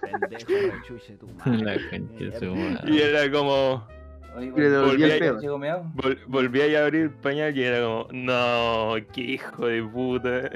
[0.00, 2.32] Pendejo, tu madre.
[2.38, 2.80] Se va.
[2.90, 3.86] Y era como,
[4.34, 9.82] Volví a- vol- volví a abrir el pañal y era como, no, qué hijo de
[9.82, 10.48] puta.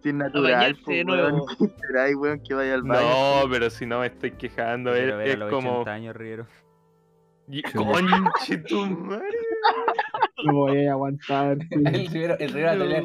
[0.00, 1.32] Si es natural, pues, de weón.
[1.32, 1.46] nuevo.
[1.58, 3.00] ¿Qué esperáis, weón, que vaya al baño?
[3.42, 6.16] no, pero si no me estoy quejando, es, como, 80 años,
[7.72, 9.38] conche tu madre.
[10.44, 11.58] No voy a aguantar.
[11.70, 13.04] El Rivero, el a tener-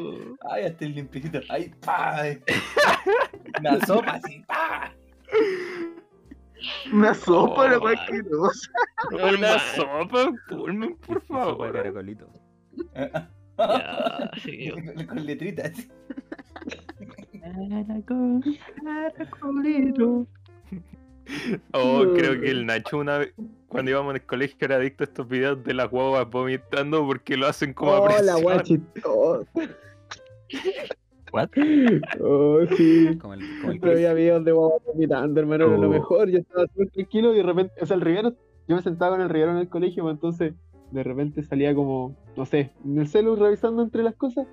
[0.50, 1.40] Ay, hasta el limpito.
[1.48, 2.22] Ay, pa.
[3.60, 4.92] Una sopa así, pa.
[6.92, 8.70] Una sopa, la Oh, weón asquerosa.
[9.12, 11.72] Una sopa, Pullman, por Sopa de favor.
[11.72, 12.30] caracolito.
[13.60, 14.70] Ya, sí.
[15.06, 15.86] Con, letritas.
[21.72, 23.34] Oh, creo que el Nacho una vez,
[23.68, 27.36] cuando íbamos en el colegio, era adicto a estos videos de las guaguas vomitando porque
[27.36, 28.44] lo hacen como a Oh, la presión.
[28.44, 29.50] wea chistosa.
[31.32, 31.48] What?
[32.20, 33.16] Oh, sí.
[33.20, 35.90] Como el, como el Pero había videos de guaguas vomitando, hermano, era lo Oh.
[35.90, 36.28] mejor.
[36.28, 38.34] Yo estaba súper tranquilo y de repente, o sea, el reguero,
[38.66, 40.54] yo me sentaba con el reguero en el colegio, pues, entonces
[40.90, 44.48] de repente salía como, no sé, en el celu revisando entre las cosas,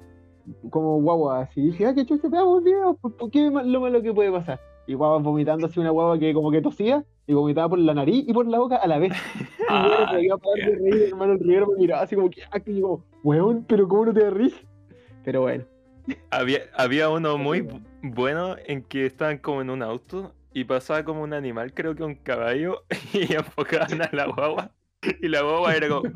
[0.70, 1.62] como guagua así.
[1.62, 4.60] Y dije, ah, qué chucha, veamos un video, ¿por, qué lo malo que puede pasar?
[4.88, 8.24] Y guaguas vomitando así, una guagua que como que tosía y vomitaba por la nariz
[8.28, 9.14] y por la boca a la vez.
[9.70, 12.42] Y yo no podía parar de reír, hermano, el reguero me miraba así como que,
[12.52, 14.54] ah, que yo, como, weón, pero ¿cómo no te ríes?
[15.26, 15.66] Pero bueno.
[16.32, 21.04] Había, había uno muy bu- bueno en que estaban como en un auto y pasaba
[21.04, 24.72] como un animal, creo que un caballo, y enfocaban a la guagua.
[25.22, 26.04] Y la guagua era como.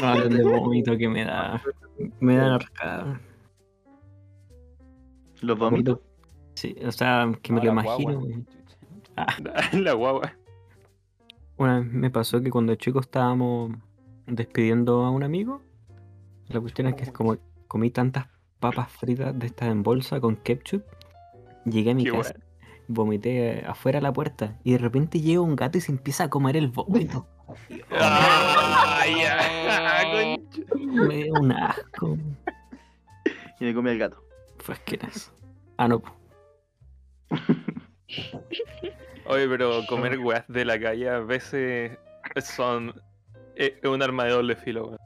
[0.00, 1.62] No, el de vómito que me da.
[2.20, 3.20] Me da arcada.
[5.44, 6.00] Los vómitos.
[6.54, 8.12] Sí, o sea, que me No, lo la guagua.
[8.12, 8.44] imagino.
[9.72, 10.32] la guagua.
[11.56, 13.72] Una vez me pasó que cuando chicos estábamos
[14.26, 15.60] despidiendo a un amigo,
[16.48, 17.36] la cuestión es que como
[17.68, 18.26] comí tantas
[18.58, 20.82] papas fritas de estas en bolsa con ketchup,
[21.64, 22.34] llegué a mi Qué casa,
[22.88, 26.30] vomité afuera de la puerta y de repente llega un gato y se empieza a
[26.30, 27.26] comer el vómito.
[30.80, 32.16] Me dio un asco.
[33.60, 34.22] Y me comí el gato.
[34.58, 35.33] Fue asqueroso.
[35.76, 36.02] Ah, no.
[39.26, 41.98] Oye, pero comer weas de la calle a veces
[42.42, 42.94] son.
[43.56, 44.98] Es es un arma de doble filo, weón.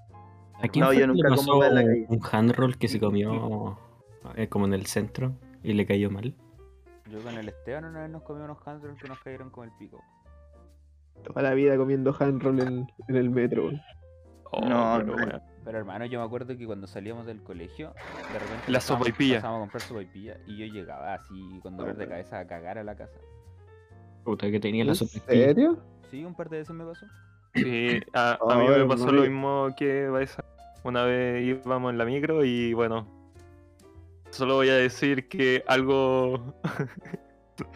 [0.61, 2.07] ¿A quién No, yo nunca como pasó en la calle.
[2.09, 3.79] un handroll que se comió
[4.37, 6.35] eh, como en el centro y le cayó mal?
[7.11, 9.71] Yo con el Esteban una vez nos comimos unos handrolls que nos cayeron como el
[9.79, 10.03] pico.
[11.25, 13.81] Toda la vida comiendo hand roll en, en el metro, weón.
[14.51, 15.15] Oh, No, pero, no.
[15.15, 15.43] weón.
[15.69, 17.89] Pero hermano, yo me acuerdo que cuando salíamos del colegio,
[18.33, 19.35] de repente La pasábamos- sopaipilla.
[19.37, 22.85] pasábamos a comprar sopaipilla y yo llegaba así con dolor de cabeza a cagar a
[22.85, 23.19] la casa.
[24.25, 25.13] Puta que tenía la ¿En sopa.
[25.27, 25.79] serio?
[26.11, 27.05] Sí, un par de veces me pasó.
[27.55, 30.43] Sí, a, a mí me pasó no, lo mismo que Baeza.
[30.85, 33.07] Una vez íbamos en la micro y bueno.
[34.31, 36.55] Solo voy a decir que algo.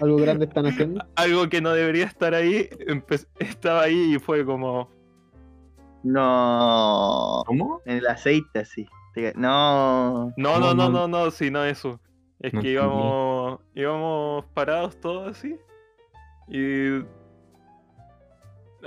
[0.01, 1.05] Algo grande están haciendo.
[1.17, 2.71] algo que no debería estar ahí
[3.39, 4.89] estaba ahí y fue como.
[6.03, 7.43] No.
[7.47, 7.81] ¿Cómo?
[7.85, 8.87] En el aceite así.
[9.35, 10.33] No.
[10.37, 10.91] No, no, No, no, no.
[10.91, 12.01] no, no, sí, no eso.
[12.41, 13.61] Es No que íbamos.
[13.75, 15.57] íbamos parados todos así.
[16.49, 17.03] Y.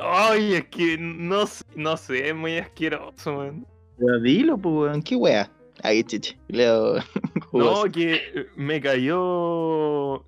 [0.01, 3.65] Ay, es que no, sé- no sé, es muy asqueroso, man.
[3.97, 5.01] Pero dilo, pues, weón.
[5.01, 5.49] ¿Qué wea?
[5.83, 6.37] Ahí, chiche.
[6.47, 6.95] Leo.
[7.53, 10.25] No, que me cayó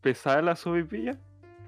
[0.00, 1.18] pesada la sopaipilla.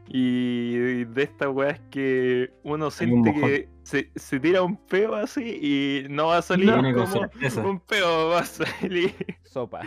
[0.09, 5.15] Y de esta weá es que uno un siente que se, se tira un peo
[5.15, 9.15] así y no va a salir como un peo, va a salir.
[9.45, 9.81] Sopa.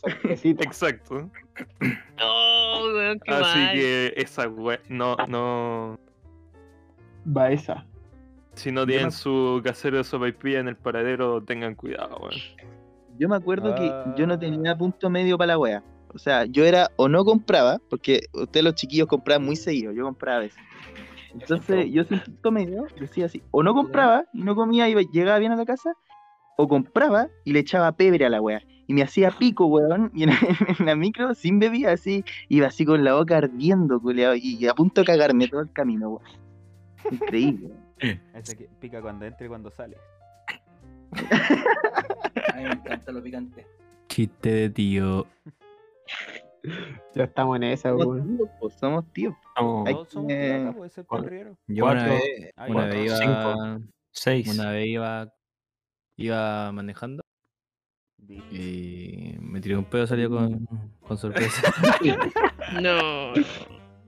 [0.00, 0.62] Fresquecito.
[0.64, 1.30] Exacto.
[2.22, 3.72] Oh, weón, qué Así mal.
[3.74, 5.98] que esa weá, no, no.
[7.36, 7.86] Va esa.
[8.54, 12.34] Si no tienen me- su casero de sopaipilla en el paradero, tengan cuidado, weón.
[13.18, 14.38] Yo me acuerdo que yo no Ah.
[14.38, 15.82] tenía punto medio para la wea.
[16.14, 20.04] O sea, yo era o no compraba, porque ustedes los chiquillos compraban muy seguido, yo
[20.04, 20.62] compraba a veces.
[21.32, 25.38] Entonces, yo sin punto medio decía así, o no compraba y no comía y llegaba
[25.38, 25.92] bien a la casa,
[26.56, 28.62] o compraba y le echaba pebre a la wea.
[28.86, 30.30] Y me hacía pico, weón, y en,
[30.78, 34.74] en la micro, sin bebida, así, iba así con la boca ardiendo, culeado, y a
[34.74, 36.48] punto de cagarme todo el camino, weón.
[37.10, 37.70] Increíble.
[38.34, 39.96] Ese que pica cuando entra y cuando sale.
[41.12, 43.66] A mí me encanta lo picante.
[44.08, 45.26] Chiste de tío.
[47.14, 48.36] Ya estamos en esa, Somos weón.
[48.36, 49.34] tíos, po, somos tíos.
[49.56, 51.24] Somos tíos acá, puede ser cuatro.
[51.24, 51.58] perriero.
[51.66, 52.22] Yo una vez,
[52.56, 53.84] Ay, una cuatro, vez iba, cinco.
[54.10, 54.48] seis.
[54.58, 55.32] una vez iba,
[56.16, 57.22] iba manejando
[58.28, 60.66] y me tiré un pedo, salió con,
[61.00, 61.62] con sorpresa.
[62.82, 63.32] No.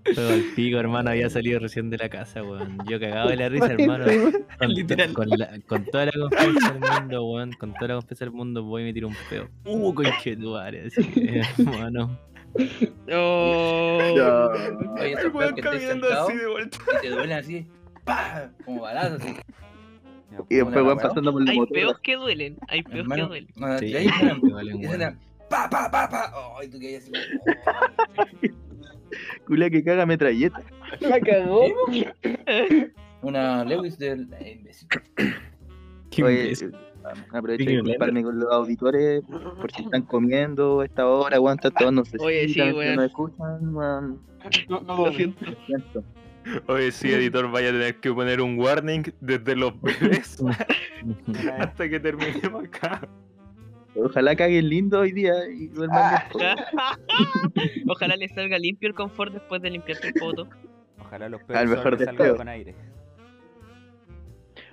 [0.04, 2.78] Pero al pico, hermano, había salido recién de la casa, weón.
[2.88, 4.04] Yo cagado de la risa, hermano.
[4.58, 5.12] Con, Literal.
[5.12, 7.52] Con, la- con toda la confianza del mundo, weón.
[7.52, 9.48] Con toda la confianza del mundo voy y me tiro un pedo.
[9.64, 12.18] Uh, conchetuare, así que, hermano.
[13.12, 13.98] Oh.
[14.98, 16.78] Oye, esos peos que así de vuelta.
[16.98, 17.66] y te duelen así,
[18.04, 18.50] ¡pa!
[18.64, 19.36] Como balazos así.
[20.48, 20.98] Y después, weón.
[20.98, 22.56] pasando por la Hay peos que duelen.
[22.68, 23.50] Hay peos que duelen.
[23.56, 24.08] no, Sí, ahí
[24.42, 24.82] weón.
[24.84, 26.32] suenan, ¡pa, pa, pa, pa!
[26.60, 27.12] ¡Ay, tú que así!
[29.46, 30.62] Culia que caga metralleta.
[31.00, 31.64] La cagó.
[33.22, 34.28] Una Lewis del.
[34.40, 34.88] eh, imbécil.
[36.10, 36.70] Qué Oye, eh,
[37.32, 41.72] aprovecho de disculparme con los auditores por si están comiendo a esta hora, weón, están
[41.72, 42.96] todos no se Oye, sí, weón.
[42.96, 44.20] no escuchan, weón.
[44.68, 45.44] No, no, Lo siento.
[45.44, 46.04] Lo siento.
[46.68, 50.38] Oye, sí, editor, vaya a tener que poner un warning desde los bebés
[51.58, 53.08] hasta que terminemos acá.
[53.96, 56.56] Ojalá caguen lindo hoy día y duerman bien.
[57.88, 60.48] Ojalá le salga limpio el confort después de limpiarte el poto.
[61.00, 62.74] Ojalá los Al pedos mejor salgan con aire.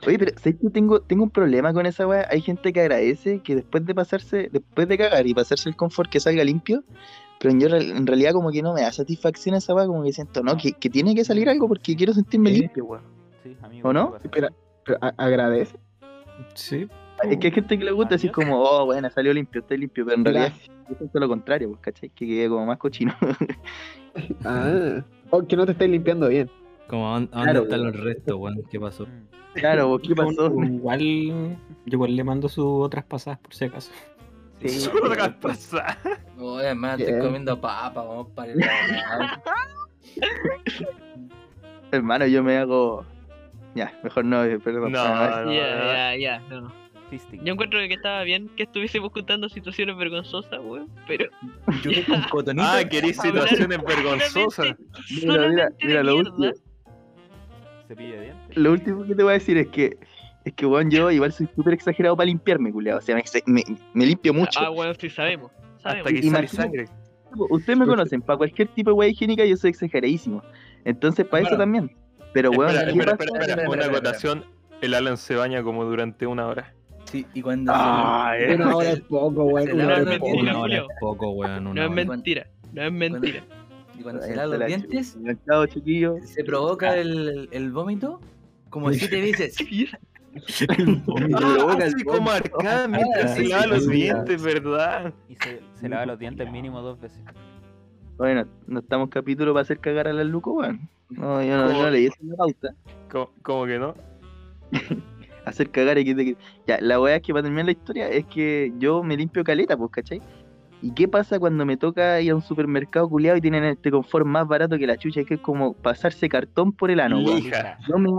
[0.06, 2.28] Oye, pero ¿sabes que tengo, tengo un problema con esa weá?
[2.30, 6.10] Hay gente que agradece que después de pasarse, después de cagar y pasarse el confort
[6.12, 6.84] que salga limpio,
[7.40, 10.44] pero yo en realidad como que no me da satisfacción esa weá, como que siento,
[10.44, 12.60] no, que, que tiene que salir algo porque quiero sentirme Sí.
[12.62, 13.04] limpio, weón.
[13.44, 13.90] Sí, amigo.
[13.90, 14.14] ¿O no?
[14.32, 14.50] Pero,
[15.18, 15.78] agradece.
[16.54, 16.88] Sí.
[17.24, 20.06] Es que hay gente que le gusta decir como, oh, bueno, salió limpio, estoy limpio,
[20.06, 20.54] pero en realidad
[20.90, 22.10] yo siento lo contrario, pues, ¿cachai?
[22.10, 23.14] Que quede como más cochino.
[24.44, 25.04] Ah.
[25.30, 26.50] O que no te estés limpiando bien.
[26.88, 27.94] Como, ¿a dónde Claro, dónde están weón.
[27.94, 28.64] los restos, weón?
[28.72, 29.08] ¿Qué pasó?
[29.54, 30.48] Claro, pues, ¿qué pasó?
[30.64, 33.92] Igual, yo igual le mando sus otras pasadas por si acaso.
[34.66, 34.90] Sí.
[35.04, 36.00] Otra cosa.
[36.36, 39.42] No, hermano, estoy comiendo papa, vamos para el lado.
[41.92, 43.06] Hermano, yo me hago...
[43.76, 44.92] Ya, mejor no, perdón.
[44.92, 45.08] No,
[45.46, 45.94] no, Ya, no.
[45.94, 46.72] ya, ya, no.
[47.10, 47.44] Fisting.
[47.46, 50.90] Yo encuentro que estaba bien que estuviésemos contando situaciones vergonzosas, weón.
[51.08, 51.26] Pero
[51.84, 52.68] Yo con cotonito.
[52.68, 54.76] Ah, querés situaciones vergonzosas.
[55.24, 56.30] Mira, mira, mira, lo mierda.
[56.32, 56.52] último,
[57.88, 58.58] Cepillo de dientes.
[58.58, 59.98] lo último que te voy a decir es que,
[60.44, 62.98] es que, weón, yo igual soy súper exagerado para limpiarme, culiao.
[62.98, 64.60] O sea, me, me, me limpio mucho.
[64.60, 65.52] Ah, weón, sí sabemos.
[65.82, 66.08] sabemos.
[66.08, 66.86] Hasta que sale sangre.
[67.50, 70.42] Ustedes me conocen, para cualquier tipo de weá higiénica yo soy exageradísimo.
[70.86, 71.96] Entonces, para eso también.
[72.34, 73.24] Pero, weón, espera, ¿qué espera, pasa?
[73.26, 74.46] espera, espera, Espera, Una espera, acotación.
[74.82, 76.74] El Alan se baña como durante una hora.
[77.10, 78.56] Sí, y cuando Ah, se- eh.
[78.56, 79.68] Una hora es poco, weón.
[79.68, 80.32] Se Una lava hora los es poco.
[80.32, 80.52] dientes.
[80.52, 81.64] Una hora es poco, weón.
[81.74, 83.44] No es mentira, no es mentira.
[83.98, 85.18] y cuando se lavan los dientes,
[86.26, 88.20] se provoca el, el vómito
[88.70, 89.56] como siete veces.
[90.68, 95.14] provoca Ah, el sí, como arcada mientras Ah, se sí, lava los dientes, ¿verdad?
[95.30, 97.20] Y se, se lava los dientes mínimo dos veces.
[98.18, 100.90] Bueno, no estamos capítulo para hacer cagar a la Luco, weón.
[101.10, 101.84] No, yo no, ¿Cómo?
[101.84, 102.76] no leí esa pauta.
[103.10, 103.96] Co- Como que no.
[105.48, 106.38] Hacer cagar y que te...
[106.68, 109.78] Ya, la weá es que para terminar la historia es que yo me limpio caleta,
[109.78, 110.22] pues, ¿cachai?
[110.82, 114.26] ¿Y qué pasa cuando me toca ir a un supermercado culiado y tienen este confort
[114.26, 115.24] más barato que la chucha?
[115.24, 117.42] Que es como pasarse cartón por el ano, weón.
[117.88, 118.10] Yo me,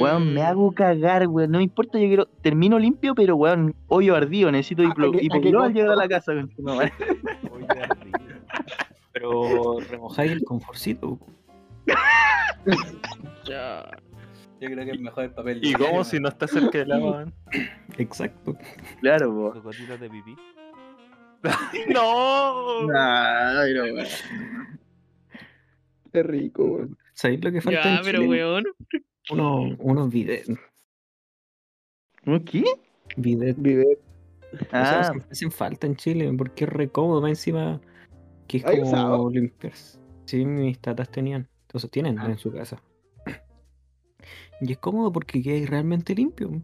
[0.00, 1.50] weón, me hago cagar, weón.
[1.52, 2.26] No me importa, yo quiero...
[2.42, 4.50] Termino limpio, pero, weón, hoyo ardido.
[4.50, 6.50] Necesito ¿A hiplo- qué- a qué hipogloss al llegar a la casa, weón.
[6.58, 6.78] No.
[9.12, 11.18] Pero remojáis el conforcito.
[13.46, 13.84] Ya.
[14.62, 15.58] Yo creo que es mejor el papel.
[15.60, 17.24] ¿Y cómo si no está cerca del agua?
[17.98, 18.56] Exacto.
[19.00, 19.60] Claro, po.
[19.60, 20.36] Gotitas de pipí.
[21.92, 22.78] ¡No!
[22.96, 24.06] Ay, no, weón.
[26.12, 26.96] Qué rico, weón.
[27.12, 28.64] ¿Sabéis lo que falta Ya, en pero weón.
[29.30, 30.46] Uno, unos bidet.
[32.24, 32.62] ¿Un ¿Qué?
[33.16, 33.56] bidet.
[33.58, 33.98] Vive.
[34.52, 37.80] O sea, Ah, hacen- falta en Chile porque es re cómodo, más encima
[38.46, 39.98] que es ¿Hay como limpiarse.
[40.26, 41.48] Sí, mis tatas tenían.
[41.62, 42.26] Entonces tienen Ah.
[42.26, 42.80] en su casa.
[44.62, 46.62] Y es cómodo porque queda realmente limpio.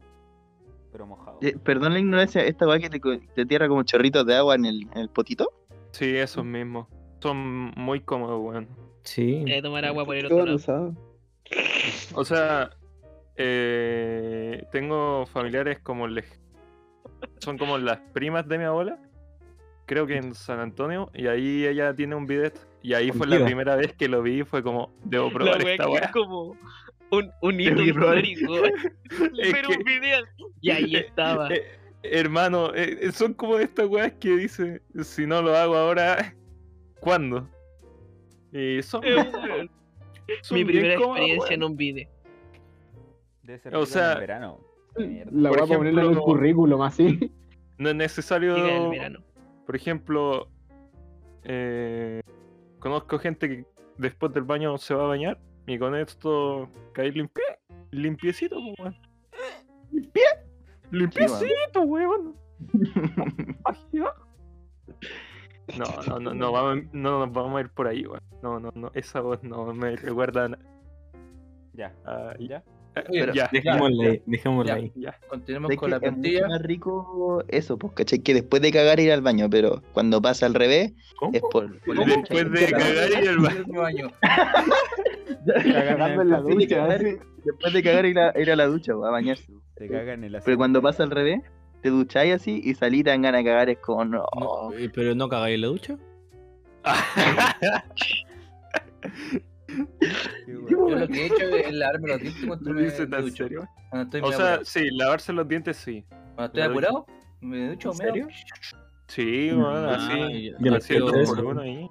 [0.92, 1.38] Pero mojado.
[1.42, 4.66] eh, perdón la ignorancia, esta weá que te, te tierra como chorritos de agua en
[4.66, 5.50] el, en el potito.
[5.90, 6.86] Sí, esos mismos.
[7.20, 8.68] Son muy cómodos, weón.
[9.02, 9.44] Sí.
[9.52, 10.94] A tomar agua por el otro lado.
[12.14, 12.70] O sea,
[13.36, 16.40] eh, tengo familiares como les...
[17.38, 19.00] Son como las primas de mi abuela.
[19.86, 21.10] Creo que en San Antonio.
[21.14, 22.64] Y ahí ella tiene un bidet.
[22.80, 24.44] Y ahí fue la primera vez que lo vi.
[24.44, 26.10] Fue como, debo La probar wea esta weá.
[26.12, 26.56] como
[27.10, 28.52] un, un hito histórico.
[29.52, 30.24] Pero un video.
[30.60, 31.48] Y ahí estaba.
[31.48, 31.62] Eh,
[32.02, 36.34] hermano, eh, son como estas weas que dice, si no lo hago ahora,
[37.00, 37.48] ¿cuándo?
[38.52, 39.68] Y son, Eh,
[40.42, 42.08] son Mi primera experiencia en un video.
[43.42, 44.60] Debe ser o sea, en el verano.
[44.96, 45.30] Mierda.
[45.32, 47.32] La voy a ponerla en el currículum así.
[47.78, 49.20] No es necesario, Llega el verano.
[49.64, 50.48] por ejemplo,
[51.44, 52.20] eh,
[52.80, 53.64] conozco gente que
[53.96, 55.38] después del baño se va a bañar
[55.68, 57.44] y con esto cae limpie,
[57.90, 58.96] limpiecito, po, weón.
[59.92, 60.22] Limpie,
[60.90, 62.34] limpiecito, weón.
[65.76, 68.22] No, no, no, no, vamos, no nos vamos a ir por ahí, weón.
[68.42, 70.58] No, no, no, esa voz no me recuerda a...
[71.74, 71.94] Ya.
[72.06, 72.56] a- ¿Ya?
[72.96, 74.22] a- Oye, ya, Dejémosla ahí.
[74.26, 74.74] Dejémosla Ya.
[74.82, 74.92] ahí.
[74.96, 75.20] ya.
[75.28, 76.48] Continuemos con la es plantilla.
[76.48, 78.18] más rico eso, pues, ¿cachai?
[78.20, 81.32] Que después de cagar ir al baño, pero cuando pasa al revés, ¿Cómo?
[81.34, 84.10] es por, por Después de cagar y el baño.
[85.46, 86.76] Cagando en la Después de ducha.
[86.76, 87.16] cagar, así.
[87.44, 89.52] después de cagar ir a, ir a la ducha, a bañarse.
[89.76, 91.40] Te cagan en la Pero cuando pasa al revés,
[91.82, 94.24] te ducháis así y salís tan ganas de cagar, es como, no.
[94.38, 95.96] No, eh, ¿Pero no cagáis en la ducha?
[100.68, 103.46] Yo lo que he hecho es lavarme los dientes cuando me, ducho.
[103.90, 104.64] Cuando estoy, O medio sea, apurado.
[104.64, 106.04] sí, lavarse los dientes sí.
[106.34, 106.88] cuando estoy me ducho.
[106.88, 107.06] apurado,
[107.40, 107.90] me ducho.
[107.92, 108.06] ¿En meo.
[108.06, 108.28] serio?
[109.08, 110.44] Sí, bueno, Ah, así.
[110.50, 111.34] yo- yo no así eso.
[111.34, 111.88] por uno ahí.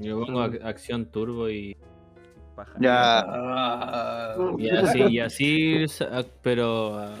[0.00, 1.76] Yo pongo ac- acción turbo y,
[2.54, 2.74] Paja.
[2.80, 3.24] Ya.
[4.58, 5.84] Y así, y así,
[6.42, 7.20] pero ah,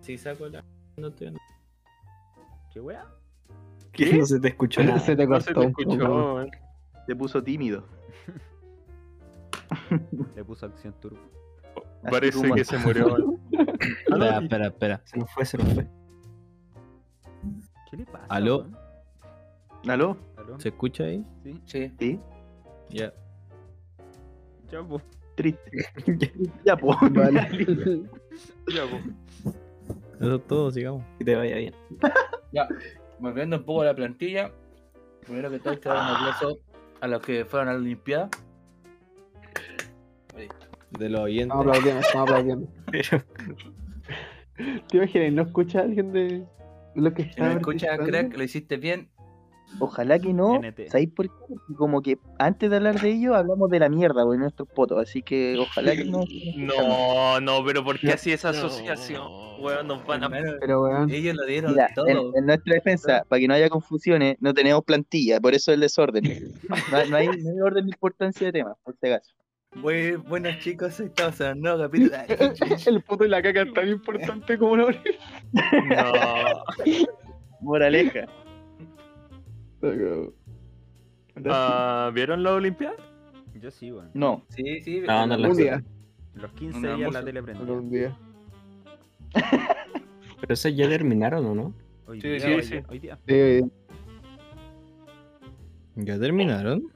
[0.00, 0.64] sí saco la...
[0.96, 1.32] No te...
[2.72, 3.04] ¿Qué wea?
[3.92, 4.98] Que no se te escuchó nada.
[4.98, 5.60] Se te No se cortó.
[5.60, 6.46] te escuchó.
[7.06, 7.84] Se puso tímido.
[10.36, 11.18] Le puso acción turbo.
[12.02, 13.16] Así Parece que se murió.
[14.12, 15.00] Ah, Espera, espera, espera.
[15.04, 15.86] Se nos fue, se nos fue.
[17.90, 18.24] ¿Qué le pasa?
[18.28, 18.66] ¿Aló?
[19.86, 20.16] ¿Aló?
[20.46, 20.60] ¿Aló?
[20.60, 21.24] ¿Se escucha ahí?
[21.42, 21.60] Sí.
[21.64, 21.92] Sí.
[21.98, 22.20] ¿Sí?
[22.90, 23.12] Ya.
[24.70, 25.00] Ya, po.
[25.34, 25.70] Triste.
[26.64, 26.96] ya, pues.
[27.12, 28.08] Vale.
[28.68, 29.52] ya, po.
[30.20, 31.04] Eso es todo, sigamos.
[31.18, 31.74] Que te vaya bien.
[32.52, 32.68] Ya,
[33.18, 34.50] volviendo un poco a la plantilla.
[35.26, 36.58] Primero que todo, hay que dar un aplauso
[37.00, 38.30] a los que fueron a la Olimpiada.
[40.98, 41.48] De los oyentes.
[41.48, 42.68] Estamos aplaudiendo, estamos aplaudiendo.
[44.56, 45.32] Pero ¿Te imaginas?
[45.32, 46.46] ¿No escucha alguien de
[46.94, 49.10] lo que Si está crack, lo hiciste bien.
[49.78, 50.58] Ojalá que no.
[50.60, 50.88] NT.
[50.88, 51.54] ¿Sabéis por qué?
[51.76, 54.98] Como que antes de hablar de ello hablamos de la mierda, güey, nuestros potos.
[55.02, 56.24] Así que ojalá que no.
[56.56, 58.12] No, no, pero ¿por qué No.
[58.14, 59.22] así esa asociación?
[59.60, 60.30] Weón, nos van a.
[60.30, 62.06] Pero weón, ellos lo dieron Mira, todo.
[62.08, 65.80] en, en nuestra defensa, para que no haya confusiones, no tenemos plantilla, por eso el
[65.80, 66.24] desorden.
[66.90, 69.32] No, hay- no hay, no hay orden ni importancia de temas, por si acaso.
[69.74, 72.12] Bue- buenos chicos, estamos en un nuevo capítulo.
[72.86, 76.64] El puto y la caca es tan importante como la No.
[77.60, 78.26] Moraleja.
[81.48, 82.96] Ah, ¿Vieron la Olimpiada?
[83.60, 84.10] Yo sí, weón.
[84.14, 85.00] No, Sí, sí.
[85.06, 85.82] No, no la Un día,
[86.34, 87.72] Los 15 Una días la tele prendía.
[87.72, 88.16] un día.
[90.40, 91.74] Pero eso ya terminaron, ¿o no?
[92.06, 92.70] Hoy Sí, día, sí, hoy sí.
[92.72, 93.18] día, hoy día.
[93.26, 93.62] Eh,
[95.96, 96.92] ¿Ya terminaron?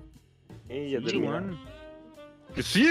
[0.69, 1.59] Sí, ya Sí, terminaron.
[2.57, 2.87] ¡Sí!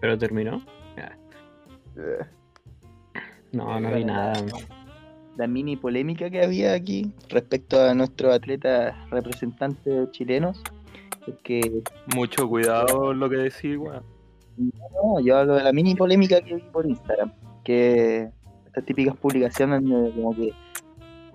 [0.00, 0.62] ¿Pero terminó?
[0.96, 1.16] Ya.
[1.96, 2.24] eh,
[3.52, 4.34] No, no vi nada.
[5.36, 10.62] La mini polémica que había aquí respecto a nuestros atletas representantes chilenos
[11.26, 11.82] es que
[12.14, 14.02] Mucho cuidado lo que decís, weón.
[14.56, 17.32] no, yo hablo de la mini polémica que vi por Instagram,
[17.64, 18.28] que
[18.66, 20.52] estas típicas publicaciones de como que,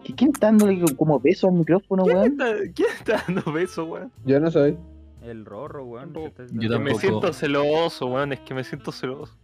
[0.03, 2.31] que ¿quién está dándole como peso al micrófono, ¿Quién weón?
[2.33, 4.11] está, quién está dando beso, weón?
[4.25, 4.77] yo no soy.
[5.23, 6.13] El rorro, weón.
[6.13, 6.99] Yo Yo Que me tampoco.
[6.99, 8.31] siento celoso, weón.
[8.33, 9.35] Es que me siento celoso.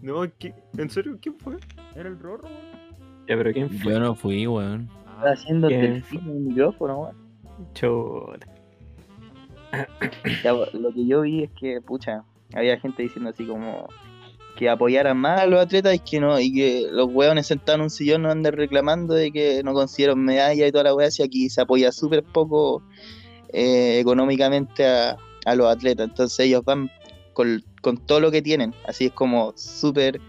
[0.00, 1.18] No, ¿qué- ¿en serio?
[1.20, 1.56] ¿Quién fue?
[1.94, 2.85] Era el rorro, weón.
[3.28, 3.92] Ya, pero ¿quién fue?
[3.92, 4.88] Yo no fui, weón.
[5.16, 7.16] Está haciendo ¿Quién delfín en el micrófono, weón.
[7.74, 8.46] Chota.
[10.42, 12.24] Ya, lo que yo vi es que, pucha,
[12.54, 13.88] había gente diciendo así como
[14.56, 17.82] que apoyaran más a los atletas y que no, y que los hueones sentados en
[17.82, 21.22] un sillón no anden reclamando de que no consiguieron medalla y toda la wea, si
[21.22, 22.82] aquí se apoya súper poco
[23.52, 26.90] eh, económicamente a, a los atletas, entonces ellos van
[27.34, 30.20] con, con todo lo que tienen, así es como súper,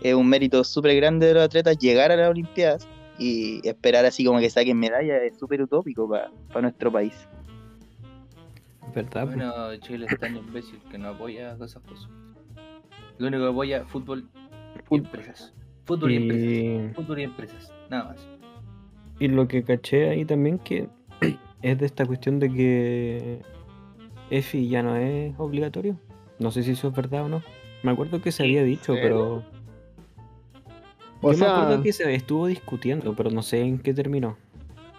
[0.00, 2.88] es un mérito súper grande de los atletas llegar a las Olimpiadas
[3.18, 7.28] y esperar así como que saquen medalla es súper utópico para nuestro país.
[8.94, 9.26] ¿Verdad?
[9.26, 12.08] Bueno, Chile es tan imbécil que no apoya cosas por su.
[13.18, 14.28] Lo único que apoya fútbol
[14.90, 15.52] y empresas.
[15.84, 16.96] Fútbol y empresas.
[16.96, 17.72] Fútbol y empresas.
[17.88, 18.28] Nada más.
[19.18, 20.88] y lo que caché ahí también que
[21.62, 23.42] es de esta cuestión de que
[24.30, 25.98] EFI ya no es obligatorio.
[26.38, 27.42] No sé si eso es verdad o no.
[27.82, 29.44] Me acuerdo que se había dicho, ¿En pero...
[31.22, 34.36] O Yo me acuerdo sea, que se estuvo discutiendo, pero no sé en qué terminó.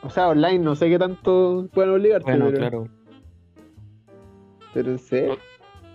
[0.04, 2.88] o sea, online no sé qué tanto pueden obligarte, Bueno, pero, claro.
[4.74, 5.38] pero serio.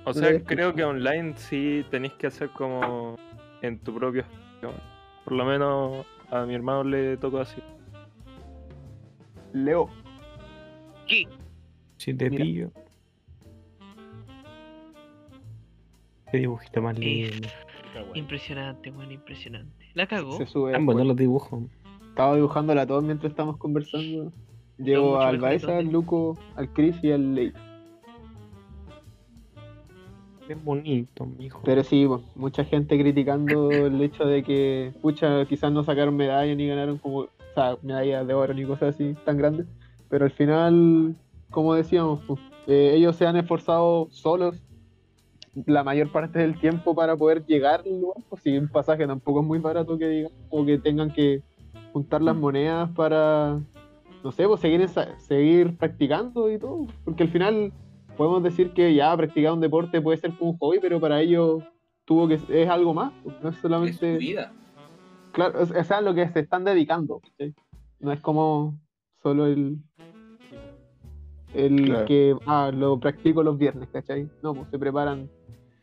[0.04, 3.16] O sea, creo que online sí tenéis que hacer como
[3.62, 4.24] en tu propio.
[5.24, 7.60] Por lo menos a mi hermano le tocó así.
[9.52, 9.88] Leo.
[11.98, 12.44] Si te Mira.
[12.44, 12.70] pillo.
[16.30, 17.48] Qué dibujito más lindo.
[18.14, 19.85] Impresionante, weón, impresionante.
[19.96, 20.36] La cagó.
[20.36, 20.72] Se sube.
[20.72, 21.64] Están buenos los dibujos.
[22.10, 24.30] Estaba dibujándola a todos mientras estábamos conversando.
[24.76, 25.86] Llevo al Baeza, al.
[25.86, 27.50] Luco, al Chris y al Ley.
[30.46, 31.62] Bien bonito, mijo.
[31.64, 36.68] Pero sí, mucha gente criticando el hecho de que, pucha, quizás no sacaron medallas ni
[36.68, 39.66] ganaron como, o sea, medallas de oro ni cosas así tan grandes.
[40.10, 41.16] Pero al final,
[41.50, 42.20] como decíamos,
[42.66, 44.62] eh, ellos se han esforzado solos
[45.64, 48.22] la mayor parte del tiempo para poder llegar al lugar.
[48.28, 51.42] Pues si un pasaje tampoco es muy barato que digan, o que tengan que
[51.92, 53.58] juntar las monedas para,
[54.22, 56.86] no sé, pues seguir, ensa- seguir practicando y todo.
[57.04, 57.72] Porque al final
[58.16, 61.62] podemos decir que ya practicar un deporte puede ser como un hobby, pero para ellos
[62.04, 64.52] tuvo que es algo más, pues, no es Es su solamente vida.
[65.32, 67.20] claro, es, es a lo que se están dedicando,
[67.98, 68.78] no es como
[69.22, 69.78] solo el
[71.54, 72.04] el Claro.
[72.06, 74.28] que ah, lo practico los viernes, ¿cachai?
[74.42, 75.28] No, pues se preparan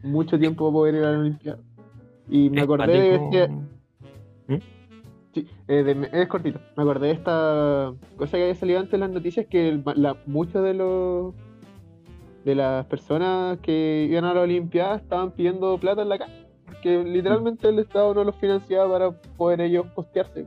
[0.04, 1.60] mucho tiempo para poder ir a la Olimpiada.
[2.30, 3.50] Y me acordé de este,
[5.34, 6.60] Sí, eh, de- es cortito.
[6.78, 10.64] Me acordé de esta cosa que había salido antes en las noticias que la- muchos
[10.64, 11.34] de los
[12.46, 16.46] de las personas que iban a la Olimpiada estaban pidiendo plata en la calle.
[16.66, 20.46] Porque literalmente el Estado no los financiaba para poder ellos costearse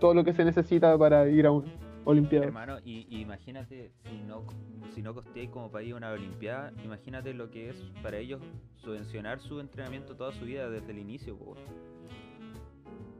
[0.00, 1.66] todo lo que se necesita para ir a una
[2.08, 2.46] Olimpiadas.
[2.46, 4.42] Hermano, y, y imagínate, si no,
[4.94, 8.40] si no costeáis como país una Olimpiada, imagínate lo que es para ellos
[8.76, 11.54] subvencionar su entrenamiento toda su vida desde el inicio, po.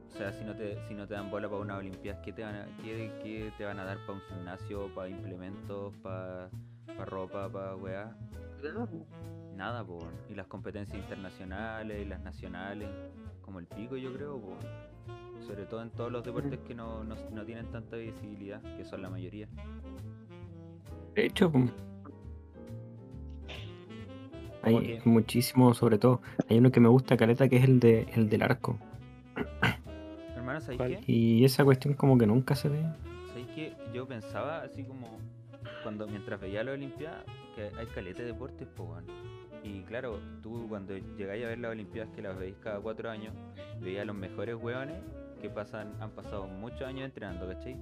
[0.07, 2.41] O sea, si no te, si no te dan bola para una Olimpiadas, ¿qué te
[2.41, 6.49] van a, qué, qué te van a dar para un gimnasio, para implementos, para,
[6.87, 8.17] para ropa, para weá?
[9.55, 9.99] Nada, po.
[10.29, 12.89] Y las competencias internacionales y las nacionales,
[13.43, 14.57] como el pico, yo creo, po.
[15.45, 19.01] Sobre todo en todos los deportes que no, no, no tienen tanta visibilidad, que son
[19.01, 19.47] la mayoría.
[21.15, 21.69] De hecho, pum.
[24.61, 26.21] hay muchísimo, sobre todo.
[26.49, 28.77] Hay uno que me gusta, Caleta, que es el, de, el del arco.
[30.35, 30.99] Hermano, ¿sabéis ¿Cuál?
[30.99, 31.11] qué?
[31.11, 32.81] Y esa cuestión como que nunca se ve.
[33.27, 33.73] ¿Sabéis qué?
[33.93, 35.19] Yo pensaba así como
[35.83, 37.23] cuando mientras veía la Olimpiada
[37.55, 39.03] que hay caleta de deportes, pues.
[39.63, 43.33] Y claro, tú cuando llegáis a ver las Olimpiadas que las veis cada cuatro años,
[43.81, 44.97] veías a los mejores weones
[45.39, 47.75] que pasan, han pasado muchos años entrenando, ¿cachai?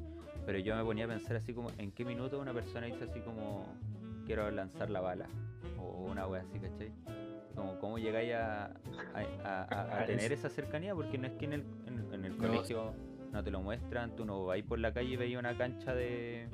[0.46, 3.20] Pero yo me ponía a pensar así como en qué minuto una persona dice así
[3.22, 3.66] como
[4.26, 5.28] quiero lanzar la bala.
[5.80, 6.92] O una wea así, ¿cachai?
[7.56, 8.72] Como cómo llegáis a, a,
[9.44, 12.38] a- a- a tener esa cercanía, porque no es que en el, en, en el
[12.38, 12.48] No.
[12.48, 12.94] colegio
[13.34, 16.48] no te lo muestran, tú no vais por la calle y veis una cancha de.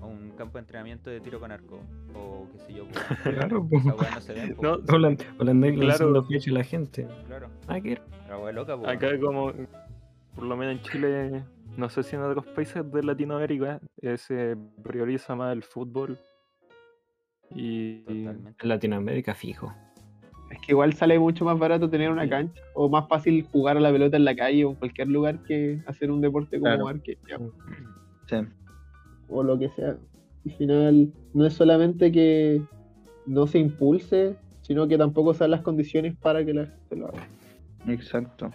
[0.00, 1.80] o un campo de entrenamiento de tiro con arco,
[2.14, 2.86] o qué sé yo.
[2.88, 3.04] pues,
[3.36, 5.16] Claro, weá no se ve, po, No, la,
[5.98, 6.12] Claro.
[6.64, 7.06] gente.
[7.26, 7.48] claro,
[8.30, 9.52] Ah, weá loca, po, Acá como,
[10.34, 11.44] por lo menos en Chile,
[11.76, 16.18] no sé si en otros países de Latinoamérica eh, se prioriza más el fútbol.
[17.54, 18.62] Y totalmente.
[18.62, 19.72] en Latinoamérica fijo.
[20.50, 22.30] Es que igual sale mucho más barato tener una Sí.
[22.30, 25.42] cancha o más fácil jugar a la pelota en la calle o en cualquier lugar
[25.44, 26.88] que hacer un deporte como Claro.
[26.88, 27.18] arque
[28.26, 28.36] Sí.
[29.28, 29.96] o lo que sea.
[30.44, 32.62] Al final no es solamente que
[33.26, 37.26] no se impulse, sino que tampoco sean las condiciones para que la gente lo haga.
[37.86, 38.50] Exacto.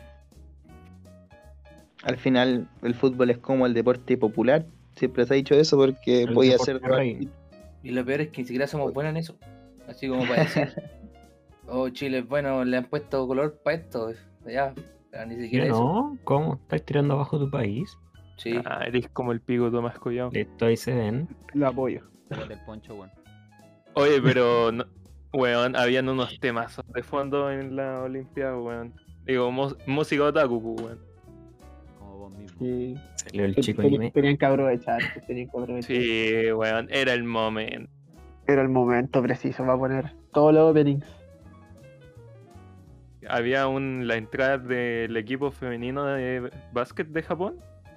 [2.07, 4.65] Al final, el fútbol es como el deporte popular.
[4.95, 6.81] Siempre se ha dicho eso porque El podía deporte ser.
[6.81, 7.29] rey.
[7.83, 9.37] Y lo peor es que ni siquiera somos buenos en eso.
[9.87, 10.73] Así como para decir,
[11.67, 14.13] oh, Chile bueno, le han puesto color para esto.
[14.47, 14.73] Ya,
[15.11, 15.83] pero ni ¿Qué siquiera eso.
[15.83, 16.17] no?
[16.23, 16.55] ¿Cómo?
[16.55, 17.97] ¿Estás tirando abajo tu país?
[18.37, 18.55] Sí.
[18.65, 20.29] ah, eres como el pico Tomás Collado.
[20.31, 21.27] Listo, ahí se ven.
[21.53, 22.01] Lo apoyo.
[22.29, 23.11] El poncho, weón.
[23.95, 24.85] Oye, pero, no,
[25.33, 28.93] weón, habían unos temas de fondo en la Olimpiada, weón.
[29.25, 31.06] Digo, música otaku, pues, weón.
[32.59, 34.11] Salió el chico ten- anime.
[34.11, 35.95] Tenían que aprovechar, pues, tenían que aprovechar.
[35.95, 37.91] Sí, weón, era el momento.
[38.47, 41.05] Era el momento preciso para poner todos los openings.
[43.29, 47.55] Había un, la entrada del equipo femenino de básquet de Japón.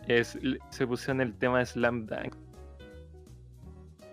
[0.08, 0.36] Es,
[0.70, 2.34] se pusieron el tema de Slam Dunk.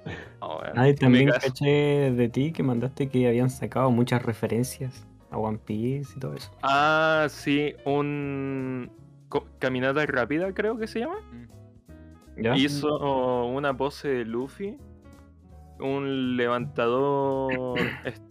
[0.39, 0.61] Oh,
[0.99, 6.19] también caché de ti que mandaste que habían sacado muchas referencias a One Piece y
[6.19, 6.51] todo eso.
[6.61, 8.89] Ah, sí, un.
[9.59, 11.17] Caminata rápida, creo que se llama.
[12.38, 12.55] ¿Ya?
[12.55, 14.78] Hizo una pose de Luffy,
[15.80, 18.23] un levantador est-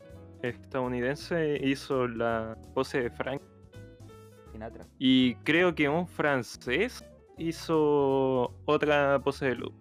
[0.43, 3.41] estadounidense hizo la pose de Frank
[4.53, 4.87] Sinatra.
[4.99, 7.05] y creo que un francés
[7.37, 9.77] hizo otra pose de Luffy.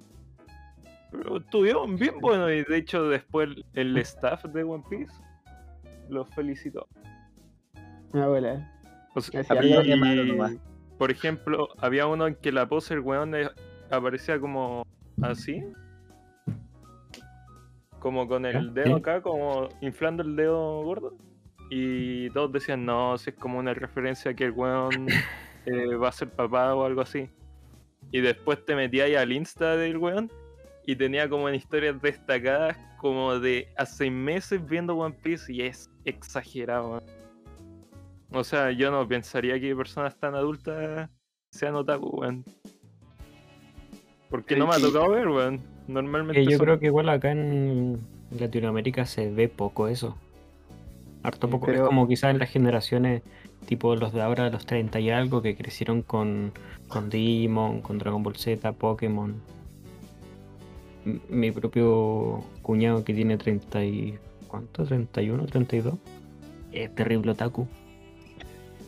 [1.11, 5.13] Pero estuvieron bien buenos y de hecho después el staff de One Piece
[6.09, 6.87] los felicitó.
[8.13, 8.71] Abuela.
[9.13, 10.59] O sea, y.
[10.97, 13.49] por ejemplo, había uno en que la pose el weón eh,
[13.89, 14.85] aparecía como
[15.21, 15.63] así.
[17.99, 21.15] Como con el dedo acá, como inflando el dedo gordo.
[21.69, 25.07] Y todos decían, no, si es como una referencia a que el weón
[25.65, 27.29] eh, va a ser papá o algo así.
[28.11, 30.31] Y después te metías ahí al Insta del weón
[30.85, 35.89] y tenía como en historias destacadas como de hace meses viendo One Piece y es
[36.05, 37.03] exagerado.
[38.35, 41.09] O sea, yo no pensaría que personas tan adultas
[41.51, 42.43] sean otaku, weón.
[44.29, 45.61] Porque no me ha tocado ver, weón.
[45.87, 47.99] Normalmente Que yo son- creo que igual acá en
[48.37, 50.17] Latinoamérica se ve poco eso.
[51.23, 51.67] Harto poco.
[51.67, 53.21] Pero- Es como quizás en las generaciones
[53.67, 56.51] tipo los de ahora, los 30 y algo, que crecieron con,
[56.87, 59.33] con Digimon, con Dragon Ball Z, Pokémon.
[61.05, 64.19] M- Mi propio cuñado que tiene 30 y...
[64.47, 64.85] ¿Cuánto?
[64.85, 65.45] ¿31?
[65.47, 65.97] ¿32?
[66.71, 67.67] Es terrible otaku.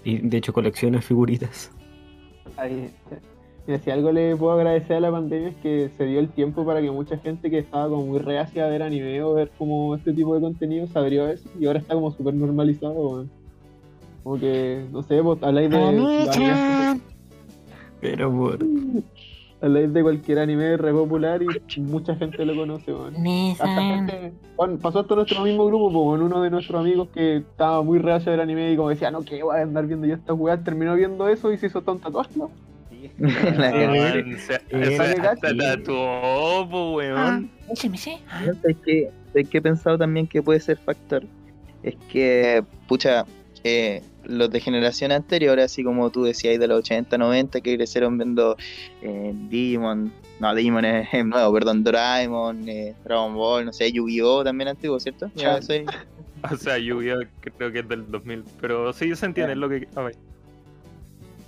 [0.08, 1.70] Y de hecho colecciona figuritas.
[2.56, 2.90] Ahí,
[3.68, 6.66] mira, si algo le puedo agradecer a la pandemia es que se dio el tiempo
[6.66, 9.96] para que mucha gente que estaba como muy reacia a ver anime o ver como
[9.96, 13.30] este tipo de contenido se abrió a eso y ahora está como súper normalizado, weón.
[14.24, 17.02] Como que, no sé, vos habláis de,
[18.00, 18.60] Pero por...
[19.62, 23.16] habláis de cualquier anime re popular y mucha gente lo conoce, weón.
[23.54, 27.10] Hasta gente, bueno, pasó esto en nuestro mismo grupo, pues, con uno de nuestros amigos
[27.14, 30.08] que estaba muy reacio ver anime y como decía, no, que voy a andar viendo
[30.08, 32.52] yo esta weá, terminó viendo eso y se hizo todo un tatuaje, ¿no?
[32.90, 33.12] Sí.
[33.20, 37.50] La hasta tatuó, weón.
[37.74, 39.12] ¿Sabes qué?
[39.32, 41.24] ¿Sabes qué he pensado también que puede ser factor?
[41.84, 43.26] Es que, pucha,
[43.64, 48.18] eh, los de generación anterior, así como tú decías, de los 80, 90, que crecieron
[48.18, 48.56] viendo
[49.02, 54.44] eh, Digimon, no, Digimon es, es nuevo, perdón, Doraemon, eh, Dragon Ball, no sé, Yu-Gi-Oh!
[54.44, 55.32] también antiguo, ¿cierto?
[55.36, 55.86] Ya soy-
[56.52, 57.20] O sea, Yu-Gi-Oh!
[57.58, 58.44] creo que es del 2000.
[58.62, 59.88] Pero sí se entiende lo que.
[59.96, 60.16] A ver.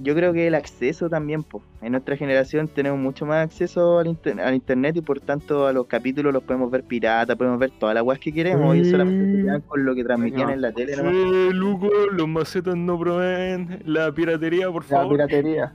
[0.01, 1.61] Yo creo que el acceso también, pues.
[1.81, 5.73] En nuestra generación tenemos mucho más acceso al, inter- al internet y por tanto a
[5.73, 9.37] los capítulos los podemos ver pirata, podemos ver todas las weas que queremos y solamente
[9.37, 10.53] se quedan con lo que transmitían No.
[10.53, 10.95] en la tele.
[10.95, 11.13] nomás.
[11.13, 15.11] Eh, Luco, los macetas no proveen la piratería, por La favor.
[15.17, 15.73] piratería.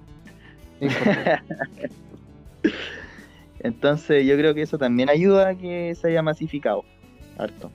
[0.81, 1.43] Importante.
[3.61, 6.85] Entonces yo creo que eso también ayuda a que se haya masificado.
[7.39, 7.71] Harto.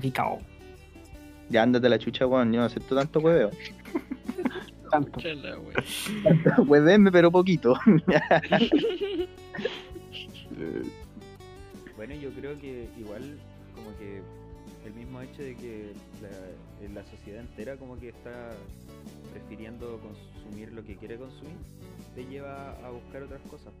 [0.00, 0.38] Picao.
[1.50, 2.52] Ya ándate la chucha, weón.
[2.52, 3.50] Yo no acepto tanto hueveo.
[4.94, 6.62] Tanto.
[6.62, 7.78] Huevenme, pero poquito.
[11.96, 13.38] Bueno, yo creo que igual
[13.74, 14.20] como que
[14.84, 16.28] el mismo hecho de que la,
[17.00, 18.50] la sociedad entera como que está
[19.32, 21.56] prefiriendo consumir lo que quiere consumir,
[22.14, 23.72] te lleva a buscar otras cosas,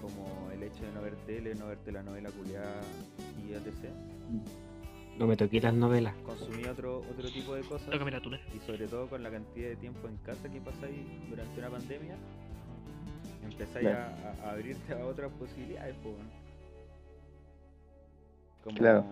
[0.00, 2.80] como el hecho de no ver tele, no verte la novela culiada
[3.46, 3.92] y etc.
[5.20, 6.14] No me toqué las novelas.
[6.24, 8.40] Consumir otro, otro tipo de cosas Tócame la tuna.
[8.54, 10.96] y sobre todo con la cantidad de tiempo en casa que pasáis
[11.28, 12.14] durante una pandemia,
[13.44, 14.14] empezáis Claro.
[14.42, 16.14] a, a abrirte a otras posibilidades, po.
[18.64, 19.04] Como, Claro.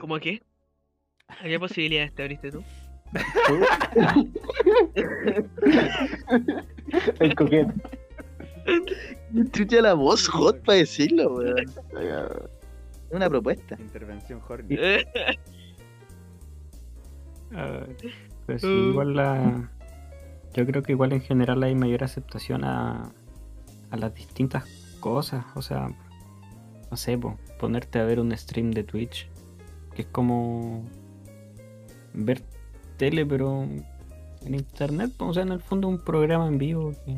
[0.00, 0.42] ¿Cómo qué?
[1.28, 2.62] ¿A qué posibilidades te abriste tú?
[7.20, 7.72] El coquete.
[9.52, 11.66] Chucha la voz hot para decirlo, weón.
[13.10, 13.76] Una propuesta.
[13.80, 14.76] Intervención horny.
[18.46, 18.90] Pues sí, Mm.
[18.90, 19.70] igual la.
[20.54, 23.12] Yo creo que igual en general hay mayor aceptación a,
[23.90, 24.64] a las distintas
[25.00, 25.44] cosas.
[25.54, 25.88] O sea,
[26.90, 29.28] no sé, po, ponerte a ver un stream de Twitch,
[29.94, 30.84] que es como
[32.14, 32.42] ver
[32.96, 36.92] tele, pero en internet, po, o sea, en el fondo un programa en vivo.
[37.04, 37.12] que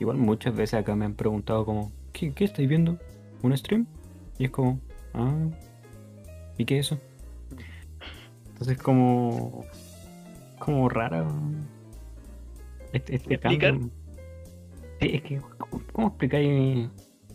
[0.00, 2.98] igual muchas veces acá me han preguntado como, ¿qué, qué estáis viendo?
[3.42, 3.86] ¿Un stream?
[4.38, 4.78] Y es como,
[5.16, 5.34] ah,
[6.58, 7.00] ¿y qué es eso?
[8.48, 9.64] Entonces como
[10.58, 11.28] como raro
[12.92, 13.72] este, este ¿Explicar?
[13.72, 13.90] cambio.
[15.00, 16.88] Sí, es que ¿cómo, cómo explicáis?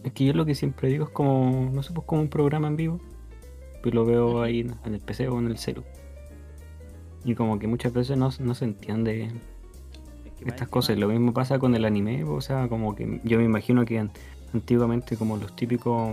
[0.04, 2.68] Es que yo lo que siempre digo es como, no sé, pues como un programa
[2.68, 3.00] en vivo,
[3.84, 5.84] pues lo veo ahí en el PC o en el celu.
[7.24, 9.32] Y como que muchas veces no, no se entiende Es
[10.40, 10.98] que más estas cosas.
[10.98, 14.12] Lo mismo pasa con el anime, o sea, como que yo me imagino que an-
[14.56, 16.10] antiguamente como los típicos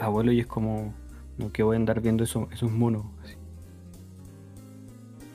[0.00, 0.94] abuelos y es como,
[1.38, 3.34] no, que voy a andar viendo eso, esos monos, así.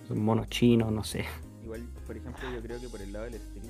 [0.06, 1.26] Esos monos chinos, no sé.
[1.64, 3.66] Igual, por ejemplo, yo creo que por el lado del stream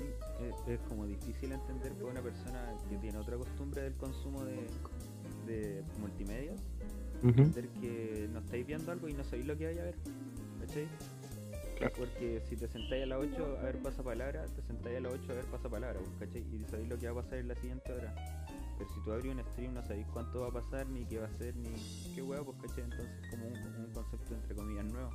[0.48, 4.66] es, es como difícil entender para una persona que tiene otra costumbre del consumo de,
[5.46, 6.58] de multimedios,
[7.22, 7.28] Ujú.
[7.28, 9.94] entender que no estáis viendo algo y no sabéis lo que vaya a ver.
[10.60, 10.88] ¿Cachai?
[11.96, 15.24] Porque si te sentáis a las 8 a ver pasapalabra, te sentáis a las 8
[15.30, 16.44] a ver pasapalabra, ¿cachai?
[16.52, 18.14] Y sabéis lo que va a pasar en la siguiente hora.
[18.80, 21.26] Pero si tú abrís un stream no sabéis cuánto va a pasar, ni qué va
[21.26, 21.68] a ser, ni
[22.14, 22.84] qué huevo, pues, ¿cachai?
[22.84, 25.10] Entonces como un, un concepto entre comillas nuevo.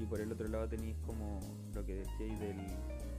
[0.00, 1.40] Y por el otro lado tenéis como
[1.74, 2.56] lo que decíais del,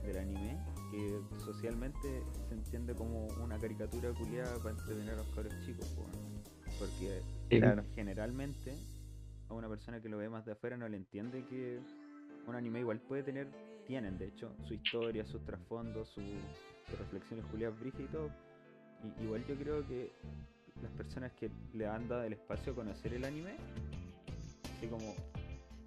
[0.04, 0.58] del anime,
[0.90, 6.10] que socialmente se entiende como una caricatura culiada para entretener a los cabros chicos, weón.
[6.78, 7.22] porque.
[7.60, 7.84] Claro.
[7.94, 8.74] generalmente
[9.48, 11.80] a una persona que lo ve más de afuera no le entiende que
[12.46, 13.48] un anime igual puede tener,
[13.86, 16.20] tienen de hecho, su historia, sus trasfondos, su-
[16.88, 18.30] sus reflexiones culiadas brígidas y todo.
[19.04, 20.10] Y, igual yo creo que
[20.82, 23.52] las personas que le han dado el espacio a conocer el anime,
[24.76, 25.14] así como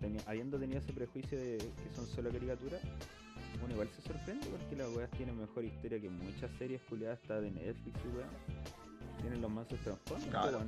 [0.01, 2.82] teni- habiendo tenido ese prejuicio de que son solo caricaturas,
[3.64, 7.39] uno igual se sorprende porque las weas tienen mejor historia que muchas series culiadas hasta
[7.41, 8.30] de Netflix y weas.
[9.22, 10.59] Tienen los mansos trasfondos, po, Claro.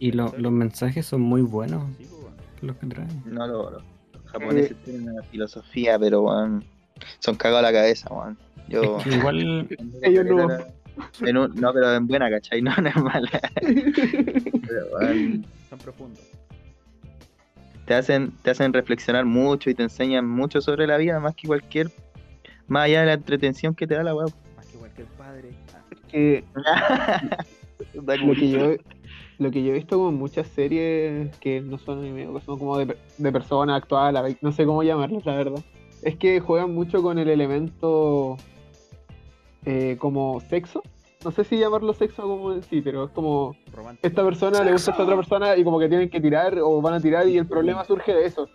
[0.00, 2.34] y Y lo- los mensajes son muy buenos, Sí, weón.
[2.62, 3.22] los que traen.
[3.26, 3.82] No, lo- los
[4.26, 6.64] japoneses tienen una filosofía, pero weón,
[7.20, 8.36] son cagados a la cabeza, weón.
[8.68, 8.98] Yo.
[8.98, 9.68] Es que igual,
[10.02, 10.81] Ellos no.
[11.22, 12.60] En un- no, pero en buena, ¿cachai?
[12.62, 13.30] No, no es mala.
[13.62, 16.20] Pero, weón, Son profundos.
[17.86, 21.46] te hacen, te hacen reflexionar mucho y te enseñan mucho sobre la vida, más que
[21.48, 21.90] cualquier,
[22.68, 24.26] más allá de la entretención que te da la weá.
[24.56, 25.50] Más que cualquier padre.
[26.08, 26.44] Que
[27.94, 28.76] lo que yo
[29.38, 32.58] lo que yo he visto como en muchas series que no son anime, que son
[32.58, 35.64] como de, de persona actual, no sé cómo llamarlas, la verdad.
[36.02, 38.36] Es que juegan mucho con el elemento
[39.64, 40.82] eh, como sexo.
[41.24, 44.06] No sé si llamarlo sexo como en sí, pero es como romántico.
[44.08, 46.80] esta persona le gusta a esta otra persona y como que tienen que tirar o
[46.82, 48.48] van a tirar y el problema surge de eso.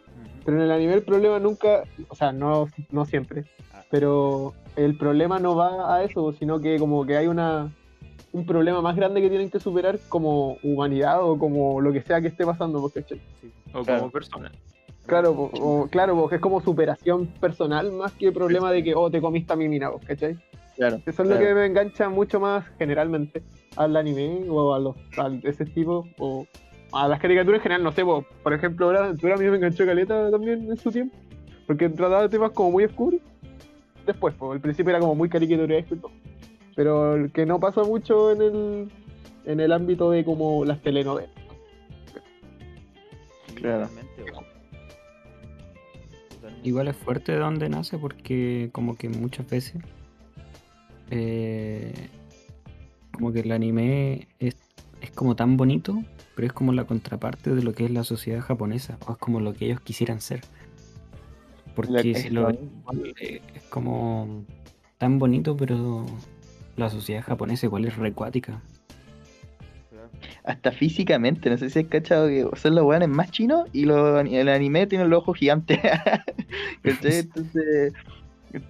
[0.44, 3.46] Pero en el anime el problema nunca, o sea, no, no siempre,
[3.90, 7.72] pero el problema no va a eso, sino que como que hay una
[8.34, 12.20] un problema más grande que tienen que superar como humanidad o como lo que sea
[12.22, 13.20] que esté pasando, pues, ¿cachai?
[13.74, 14.00] O Claro.
[14.02, 14.52] como persona.
[15.06, 19.22] Claro, o- claro, porque es como superación personal más que problema de que, oh, te
[19.22, 20.36] comiste a mi mina, ¿cachai?
[20.78, 21.02] Claro.
[21.06, 23.42] Eso es lo que me engancha mucho más generalmente
[23.76, 26.46] al anime o a los a ese tipo o
[26.92, 29.46] a las caricaturas en general, no sé, po, por ejemplo, Hora de Aventura a mí
[29.46, 31.18] me enganchó Caleta también en su tiempo,
[31.66, 33.20] porque trataba de temas como muy oscuros.
[34.06, 36.12] Después, pues, al principio era como muy caricaturesco y todo.
[36.76, 38.92] Pero el que no pasa mucho en el
[39.46, 41.32] en el ámbito de como las telenovelas.
[43.56, 43.90] Claro.
[46.64, 49.82] Igual es fuerte de donde nace porque como que muchas veces
[51.10, 52.10] eh,
[53.12, 54.56] como que el anime es,
[55.02, 56.04] es como tan bonito,
[56.36, 59.40] pero es como la contraparte de lo que es la sociedad japonesa, o es como
[59.40, 60.42] lo que ellos quisieran ser.
[61.76, 64.46] Porque si lo eh, es como
[64.98, 66.06] tan bonito, pero
[66.76, 68.62] la sociedad japonesa igual es recuática.
[70.44, 74.26] Hasta físicamente, no sé si has cachado que son los weones más chinos y los,
[74.26, 75.80] el anime tiene los ojos gigantes.
[76.84, 77.94] Entonces,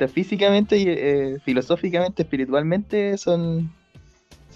[0.07, 3.71] físicamente, y, eh, filosóficamente, espiritualmente, son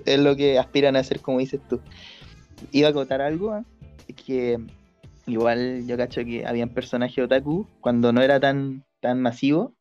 [0.06, 1.80] es lo que aspiran a ser, como dices tú.
[2.72, 3.64] Iba a acotar algo, ¿eh?
[4.26, 4.60] que
[5.28, 9.74] igual yo cacho que habían personajes otaku cuando no era tan, tan masivo,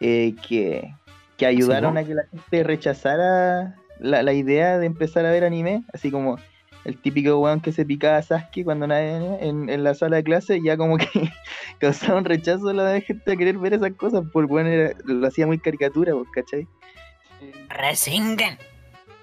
[0.00, 0.94] eh, que,
[1.36, 2.00] que ayudaron ¿no?
[2.00, 6.38] a que la gente rechazara la, la idea de empezar a ver anime, así como
[6.84, 10.24] el típico weón que se picaba a Sasuke cuando nadie en, en la sala de
[10.24, 11.06] clase, ya como que
[11.78, 15.26] causaba un rechazo a la gente a querer ver esas cosas, porque bueno, era- lo
[15.26, 16.66] hacía muy caricatura, pues, ¿cachai?
[17.68, 18.58] Resingen.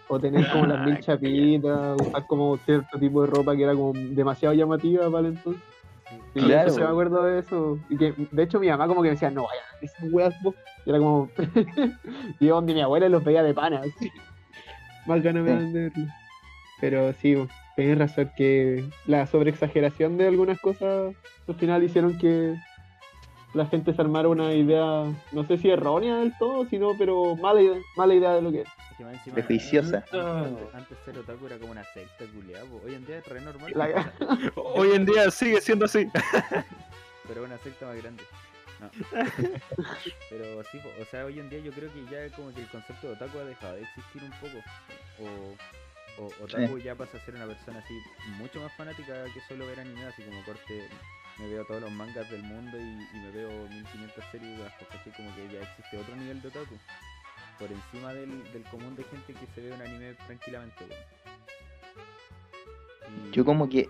[0.07, 3.93] O tener como las mil chapitas, usar como cierto tipo de ropa que era como
[3.93, 5.62] demasiado llamativa para el entonces.
[6.34, 6.70] Sí, Claro.
[6.76, 7.78] yo me acuerdo de eso.
[7.89, 10.12] Y que, de hecho, mi mamá como que me decía, no vayan a ver esas
[10.12, 10.55] weas, vos.
[10.86, 11.30] Y era como.
[12.39, 13.82] y yo donde mi abuela los veía de pana.
[13.82, 14.10] así.
[15.05, 15.55] Más ganas me Sí.
[15.55, 16.05] dan de verlo.
[16.82, 17.36] Pero sí,
[17.75, 21.13] tenés razón que la sobreexageración de algunas cosas
[21.47, 22.55] al final hicieron que
[23.53, 27.61] la gente se armara una idea, no sé si errónea del todo, sino, pero mala
[27.61, 28.67] idea, mala idea de lo que es.
[28.91, 30.05] Es que más encima, Prejuiciosa.
[30.73, 32.82] Antes, ser otaku era como una secta culiada, po.
[32.86, 34.13] hoy en día es re normal, La-
[34.55, 36.07] Hoy en día sigue siendo así.
[37.27, 38.23] pero una secta más grande.
[38.80, 38.89] No.
[40.30, 42.67] pero sí, po, o sea, hoy en día yo creo que ya como que el
[42.67, 44.57] concepto de otaku ha dejado de existir un poco.
[45.21, 45.55] O,
[46.20, 47.93] o otaku ya pasa a ser una persona así
[48.38, 50.88] mucho más fanática que solo ver anime, así como corte,
[51.38, 54.59] me veo todos los mangas del mundo y, y me veo 1500 series,
[54.91, 55.13] ¿cachai?
[55.15, 56.76] como que ya existe otro nivel de otaku.
[57.57, 60.86] Por encima del, del común de gente que se ve un anime tranquilamente.
[63.28, 63.89] Y- Yo como que...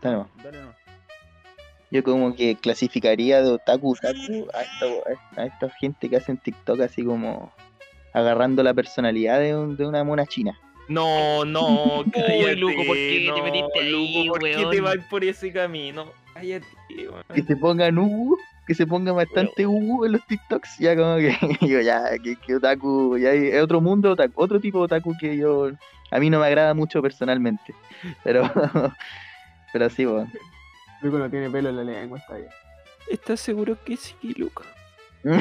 [0.00, 0.28] Dale, no.
[0.42, 0.74] Dale, no.
[1.90, 6.80] Yo como que clasificaría de otaku otaku a esta, a esta gente que hacen TikTok
[6.80, 7.52] así como
[8.14, 10.58] agarrando la personalidad de, un- de una mona china.
[10.92, 12.56] No, no, cállate.
[12.56, 14.70] Luco, ¿por qué te no, metiste ahí, Luco, ¿por qué weón?
[14.70, 16.06] te vas por ese camino?
[16.34, 17.22] Cállate, weón.
[17.34, 18.36] Que se pongan Ubu,
[18.66, 22.56] que se ponga bastante Ubu en los TikToks, ya como que digo, ya, que, que
[22.56, 25.70] otaku, ya hay- es otro mundo otaku, otro tipo de otaku que yo,
[26.10, 27.74] a mí no me agrada mucho personalmente,
[28.24, 28.42] pero,
[29.72, 30.30] pero sí, bueno.
[31.02, 32.48] Luco no tiene pelo en la lengua, está bien.
[33.10, 34.62] ¿Estás seguro que sí, Luco?
[35.24, 35.38] O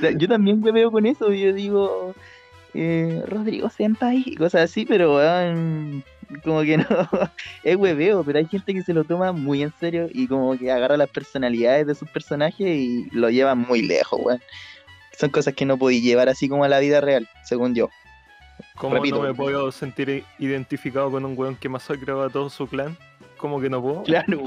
[0.00, 2.14] sea, yo también me veo con eso, yo digo,
[2.74, 6.04] eh, Rodrigo Senpai, y cosas así, pero weón,
[6.42, 6.86] como que no,
[7.64, 10.70] es hueveo, pero hay gente que se lo toma muy en serio y como que
[10.70, 14.40] agarra las personalidades de sus personajes y lo lleva muy lejos, weón.
[15.16, 17.88] Son cosas que no podí llevar así como a la vida real, según yo.
[18.76, 19.16] ¿Cómo Repito.
[19.16, 22.96] no me puedo sentir identificado con un weón que masacraba a todo su clan?
[23.36, 24.02] ¿Cómo que no puedo?
[24.02, 24.42] Claro,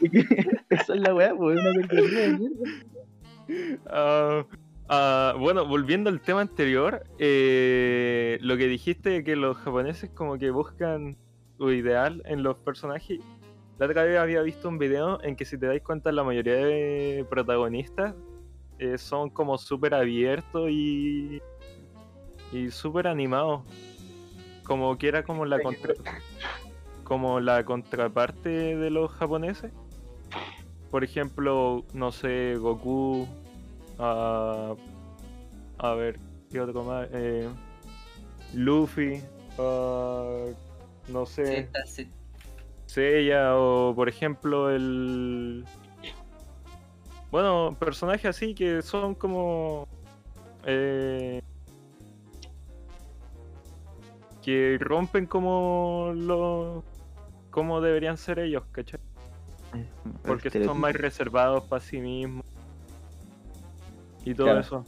[0.70, 1.72] esa es la weá, pues, una
[2.38, 2.48] mierda.
[3.86, 4.44] Ah,
[4.90, 10.50] ah, bueno, volviendo al tema anterior, eh, lo que dijiste que los japoneses como que
[10.50, 11.16] buscan
[11.56, 13.20] su ideal en los personajes.
[13.78, 16.54] La otra vez había visto un video en que si te dais cuenta la mayoría
[16.54, 18.14] de protagonistas
[18.78, 21.40] eh, son como súper abiertos y,
[22.52, 23.62] y súper animados.
[24.64, 25.58] Como que era como la
[27.04, 29.72] como la contraparte de los japoneses.
[30.90, 33.26] Por ejemplo, no sé, Goku,
[34.00, 34.74] a
[35.82, 36.20] a ver,
[36.50, 37.08] ¿qué otro más?
[37.12, 37.48] Eh,
[38.52, 39.22] Luffy,
[39.58, 40.44] ah,
[41.08, 41.70] no sé.
[42.84, 45.64] Seiya o por ejemplo el...
[47.30, 49.88] Bueno, personajes así que son como...
[50.66, 51.40] eh,
[54.42, 56.84] que rompen como lo...
[57.50, 59.00] como deberían ser ellos, ¿cachai?
[60.24, 60.74] Porque estereotipo.
[60.74, 62.44] son más reservados para sí mismos.
[64.24, 64.60] Y todo Claro.
[64.60, 64.84] eso.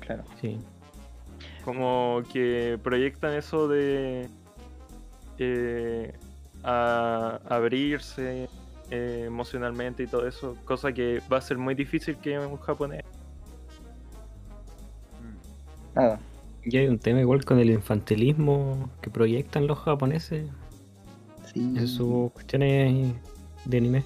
[0.00, 0.24] Claro.
[0.40, 0.58] Sí.
[1.64, 4.28] Como que proyectan eso de
[5.38, 6.12] eh,
[6.62, 8.48] a- abrirse
[8.90, 13.04] eh, emocionalmente y todo eso, cosa que va a ser muy difícil que un japonés.
[15.94, 16.20] Nada.
[16.64, 20.48] Y hay un tema igual con el infantilismo que proyectan los japoneses
[21.52, 21.60] Sí.
[21.76, 23.12] en sus cuestiones
[23.64, 24.04] de anime.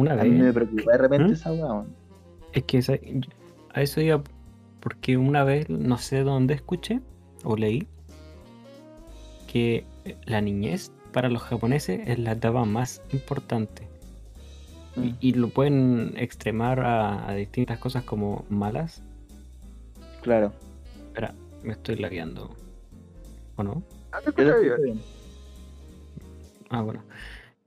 [0.00, 1.32] Una A mí me preocupa de repente ¿Mm?
[1.32, 1.94] esa weá, weón.
[2.52, 2.98] Es que esa-
[3.74, 4.22] a eso iba
[4.80, 7.00] porque una vez, no sé dónde escuché
[7.44, 7.86] o leí,
[9.46, 9.84] que
[10.24, 13.88] la niñez para los japoneses es la etapa más importante.
[14.96, 15.04] Mm.
[15.04, 19.02] Y, y lo pueden extremar a, a distintas cosas como malas.
[20.22, 20.52] Claro.
[21.08, 22.50] Espera, me estoy lagueando.
[23.56, 23.82] ¿O no?
[24.24, 25.00] Yo te bien.
[26.70, 27.02] Ah, bueno.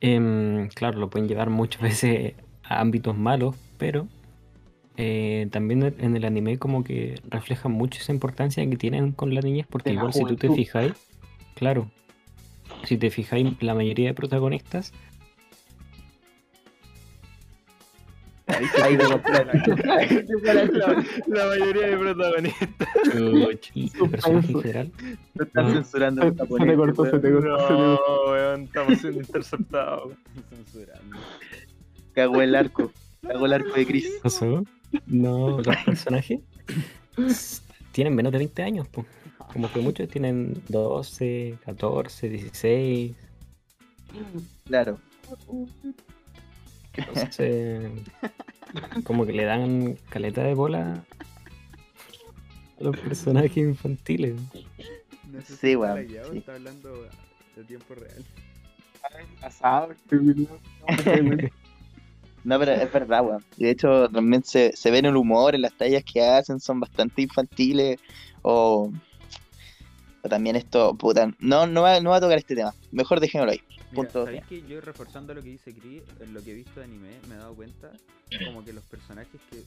[0.06, 2.34] Em, claro, lo pueden llevar muchas veces
[2.64, 4.08] a ámbitos malos, pero
[4.97, 9.39] eh, también en- el anime como que refleja mucho esa importancia que tienen con la
[9.41, 10.93] niñez, porque la igual si tú te fijáis,
[11.56, 11.89] claro,
[12.84, 14.91] si te fijáis, la mayoría de protagonistas,
[18.82, 18.97] Ahí.
[21.28, 22.70] La mayoría de protagonistas.
[24.11, 24.91] personaje en general,
[25.34, 25.74] Lo están Ah.
[25.74, 27.99] censurando Se, te cortó, se te cortó, No,
[28.32, 30.14] weón, estamos siendo interceptados.
[30.49, 31.18] Censurando.
[32.14, 32.91] Cagó el arco.
[33.22, 34.11] Cagó el arco de Chris.
[34.22, 34.64] pasó,
[35.07, 36.39] no, los personajes
[37.91, 39.05] tienen menos de 20 años, po.
[39.51, 43.16] como que muchos tienen 12, 14, 16.
[44.66, 44.99] Claro.
[46.95, 47.91] Entonces,
[49.04, 51.04] como que le dan caleta de bola
[52.80, 54.36] a los personajes infantiles.
[55.32, 56.38] No sé Sí, si weón, sí.
[56.38, 57.08] Está hablando
[57.56, 58.24] de tiempo real.
[59.42, 59.94] Pasado.
[62.44, 63.44] No, pero es verdad, weón.
[63.58, 66.60] Y de hecho, también se, se ve en el humor, en las tallas que hacen,
[66.60, 68.00] son bastante infantiles.
[68.42, 68.92] O,
[70.24, 71.32] o también esto, puta.
[71.40, 72.74] No, no va, no va a tocar este tema.
[72.92, 73.62] Mejor dejémoslo ahí.
[73.94, 74.26] Mira, Punto.
[74.26, 77.20] ¿sabéis que yo reforzando lo que dice Chris, en lo que he visto de anime,
[77.30, 77.91] me he dado cuenta
[78.46, 79.64] como que los personajes que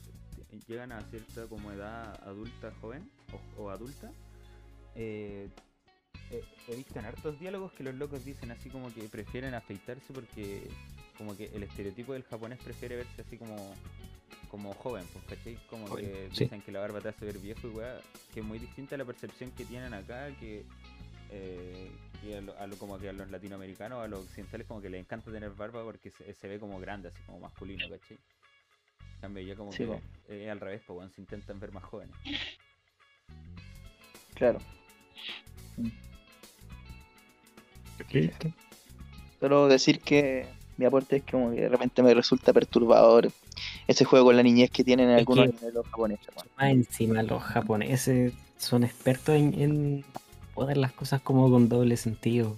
[0.67, 3.09] llegan a cierta como edad adulta, joven
[3.57, 4.11] o, o adulta,
[4.95, 5.49] eh,
[6.31, 10.13] he, he visto en hartos diálogos que los locos dicen así como que prefieren afeitarse
[10.13, 10.67] porque
[11.17, 13.73] como que el estereotipo del japonés prefiere verse así como
[14.49, 15.57] como joven, pues, ¿cachai?
[15.69, 16.43] Como Joven, que sí.
[16.45, 17.99] dicen que la barba te hace ver viejo y weá,
[18.33, 20.65] que es muy distinta a la percepción que tienen acá, que
[21.31, 21.91] eh,
[22.23, 24.89] y a lo, a lo- como que a los latinoamericanos, a los occidentales, como que
[24.89, 28.17] les encanta tener barba porque se, se ve como grande, así como masculino, ¿cachai?
[29.15, 29.85] En cambio, ya como Sí,
[30.27, 32.15] que es al revés, pues, se intentan ver más jóvenes.
[34.35, 34.59] Claro.
[38.11, 38.47] Listo.
[39.39, 40.47] Solo decir que
[40.77, 43.29] mi aporte es que como que de repente me resulta perturbador
[43.87, 46.27] ese juego con la niñez que tienen algunos de los japoneses.
[46.57, 50.05] Más encima los japoneses son expertos en, en
[50.57, 52.57] poner las cosas como con doble sentido.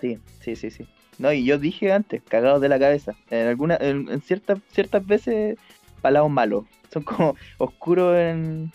[0.00, 0.86] Sí, sí, sí, sí.
[1.18, 3.14] No, y yo dije antes, cagados de la cabeza.
[3.30, 5.56] En alguna, en, en ciertas, ciertas veces,
[6.02, 6.64] palados malos.
[6.92, 8.72] Son como oscuros en,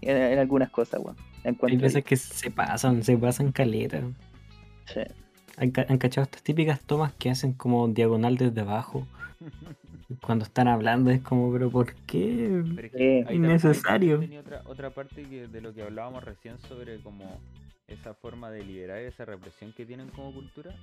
[0.00, 1.16] en, en algunas cosas, weón.
[1.44, 4.00] Hay veces que se pasan, se pasan caleta.
[4.86, 5.00] Sí.
[5.56, 9.06] ¿Han, han cachado estas típicas tomas que hacen como diagonal desde abajo?
[10.20, 12.62] Cuando están hablando es como, pero ¿por qué?
[12.74, 14.18] Pero es que también- Innecesario.
[14.20, 17.40] tenía otra, otra parte que, de lo que hablábamos recién sobre como
[17.88, 20.74] esa forma de liberar esa represión que tienen como cultura,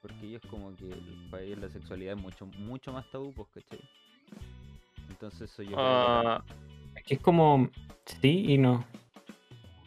[0.00, 3.48] porque ellos como que el- para ellos la sexualidad es mucho, mucho más tabú, pues,
[3.54, 3.80] ¿cachai?
[5.10, 6.44] Entonces eso yo creo que Ah,
[7.06, 7.68] Es como
[8.20, 8.84] sí y no.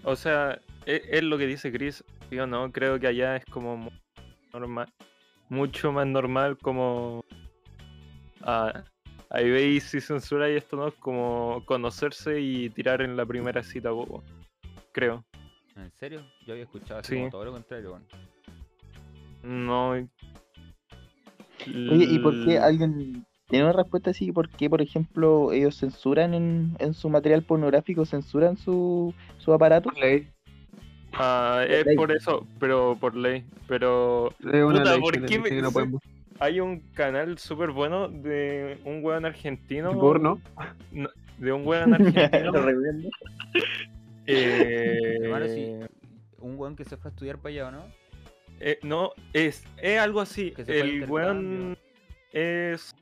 [0.03, 2.03] o sea, es, es lo que dice Chris.
[2.31, 3.89] Yo no, creo que allá es como
[4.53, 4.91] normal,
[5.49, 7.23] mucho más normal como
[8.43, 8.83] ah,
[9.29, 13.91] ahí veis si censura y esto no, como conocerse y tirar en la primera cita,
[13.91, 14.23] bobo.
[14.91, 15.23] Creo.
[15.75, 16.21] ¿En serio?
[16.45, 17.17] Yo había escuchado así Sí.
[17.19, 17.99] como todo lo contrario.
[19.43, 19.89] No.
[19.91, 20.09] Oye,
[22.09, 24.31] ¿y por qué alguien tiene una respuesta así?
[24.31, 29.91] ¿Por qué, por ejemplo, ellos censuran en, en su material pornográfico, censuran su, su aparato?
[29.91, 30.29] Ley.
[31.13, 31.95] Ah, Por es ley.
[31.95, 33.45] por eso, pero por ley.
[33.67, 36.01] Pero Es una Puta, ley ¿por qué dice me- que no podemos.
[36.39, 39.97] Hay un canal súper bueno de un weón argentino.
[39.97, 40.41] Porno.
[40.91, 42.51] no, de un weón argentino.
[44.27, 45.71] Eh, Hermano, sí.
[46.39, 47.85] Un weón que se fue a estudiar para allá, ¿o no?
[48.59, 50.53] eh, no, es, es algo así.
[50.67, 51.77] El weón
[52.31, 52.95] es.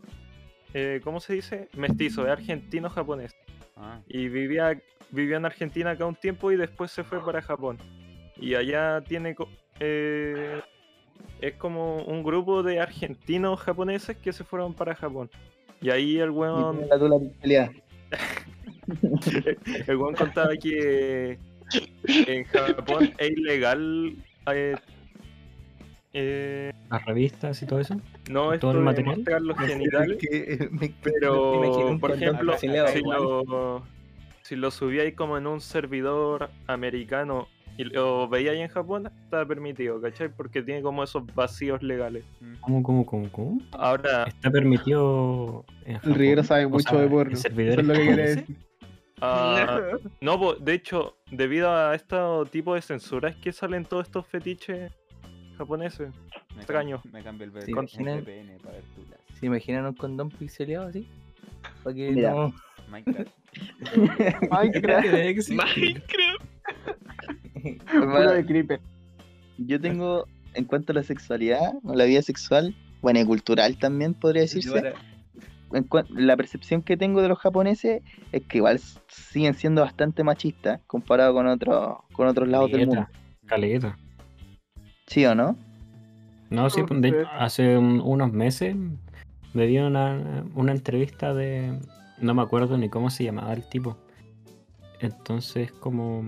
[0.73, 1.69] eh, ¿Cómo se dice?
[1.77, 3.33] Mestizo, es argentino-japonés.
[3.77, 4.77] Ah, Y vivía,
[5.11, 7.77] vivió en Argentina acá un tiempo y después se fue para Japón.
[8.35, 9.35] Y allá tiene
[9.79, 10.61] eh,
[11.41, 15.29] es como un grupo de argentinos japoneses que se fueron para Japón.
[15.81, 17.71] Y ahí el weón, La tula pixeleada.
[19.87, 21.37] el weón contaba que
[22.05, 24.15] en Japón es ilegal
[24.51, 24.75] eh,
[26.13, 27.95] eh, Las revistas y todo eso.
[28.29, 29.15] no ¿Todo esto el material?
[29.17, 33.83] mostrar los genitales, Que, me- pero por ejemplo, si lo,
[34.43, 37.47] si lo subíais como en un servidor americano
[37.77, 40.29] y lo veíais en Japón, está permitido, ¿cachai?
[40.29, 42.23] Porque tiene como esos vacíos legales.
[42.61, 43.61] ¿Cómo, cómo, cómo, cómo?
[43.71, 45.65] Ahora, Está permitido.
[45.85, 46.15] en El?
[46.15, 47.33] Riguero sabe O mucho sea, de porno.
[47.33, 47.55] Eso es
[47.85, 48.55] lo que quiere decir.
[49.21, 49.79] ah,
[50.21, 52.15] no, de hecho, debido a este
[52.51, 54.91] tipo de censuras que salen todos estos fetiches
[55.57, 56.11] japoneses.
[56.55, 56.99] Me Extraño.
[57.01, 58.19] cam- Me cambio el ¿Se VPN imaginan?
[58.21, 59.19] VPN para ver tulas.
[59.39, 61.07] ¿Se imaginan un condón pixeleado así?
[61.83, 62.53] Para que no.
[62.89, 63.31] Minecraft.
[64.51, 66.42] Minecraft, Minecraft.
[67.99, 68.79] Puro de creeper.
[69.57, 74.13] Yo tengo, en cuanto a la sexualidad, o la vida sexual, bueno, y cultural también
[74.13, 74.93] podría decirse,
[75.73, 78.01] en cua- la percepción que tengo de los japoneses
[78.31, 83.07] es que igual siguen siendo bastante machistas comparado con otros con otros lados del mundo.
[83.45, 83.97] Caleta.
[85.07, 85.57] ¿Sí o no?
[86.49, 88.75] No, sí, de hecho, hace un- unos meses
[89.53, 91.77] me dio una, una entrevista de.
[92.19, 93.97] No me acuerdo ni cómo se llamaba el tipo.
[94.99, 96.23] Entonces, como.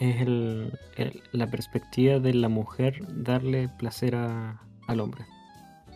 [0.00, 5.24] Es el, el- la perspectiva de la mujer darle placer a- al hombre.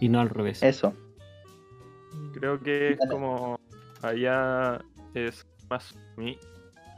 [0.00, 0.62] Y no al revés.
[0.62, 0.94] Eso.
[2.32, 3.58] Creo que es como
[4.02, 4.80] allá
[5.14, 6.38] es más mi,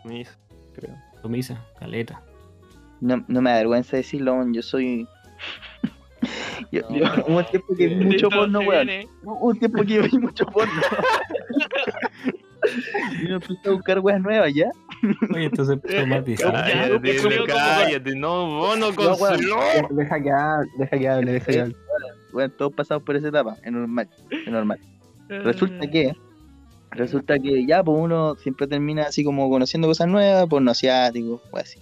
[0.05, 0.39] mis,
[0.75, 0.95] creo.
[1.21, 2.23] Sumisa, caleta.
[3.01, 5.07] No, no me da vergüenza decirlo, yo soy...
[6.71, 6.83] yo,
[7.27, 8.89] un tiempo que vi mucho porno, weón.
[9.25, 10.81] un tiempo que vi mucho porno.
[13.21, 14.71] y me empecé a buscar weas nuevas, ¿ya?
[15.35, 16.53] Oye, entonces traumatizado.
[16.53, 19.89] Ya, Cállate, creo que- cállate, no, vos no No.
[19.97, 21.77] Deja que hable, deja que hable, deja que hable.
[22.33, 24.79] Bueno, todos pasamos por esa etapa, es normal, es normal.
[25.29, 26.15] Resulta que,
[26.91, 31.65] resulta que ya, pues uno siempre termina así como conociendo cosas nuevas, porno asiático, pues
[31.65, 31.81] así.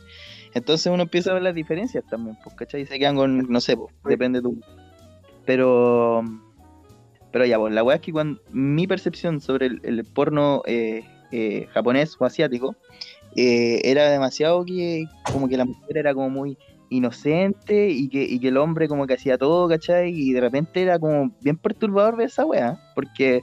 [0.54, 2.82] Entonces uno empieza a ver las diferencias también, pues, ¿cachai?
[2.82, 4.60] Y se quedan con, no sé, pues, depende de tu.
[5.46, 6.22] Pero,
[7.32, 11.04] pero ya, pues, la weá es que cuando mi percepción sobre el, el porno eh,
[11.32, 12.74] eh, japonés o asiático
[13.36, 16.58] eh, era demasiado que, como que la mujer era como muy
[16.90, 20.10] inocente y que, y que el hombre como que hacía todo, ¿cachai?
[20.10, 23.40] Y de repente era como bien perturbador ver esa weá, porque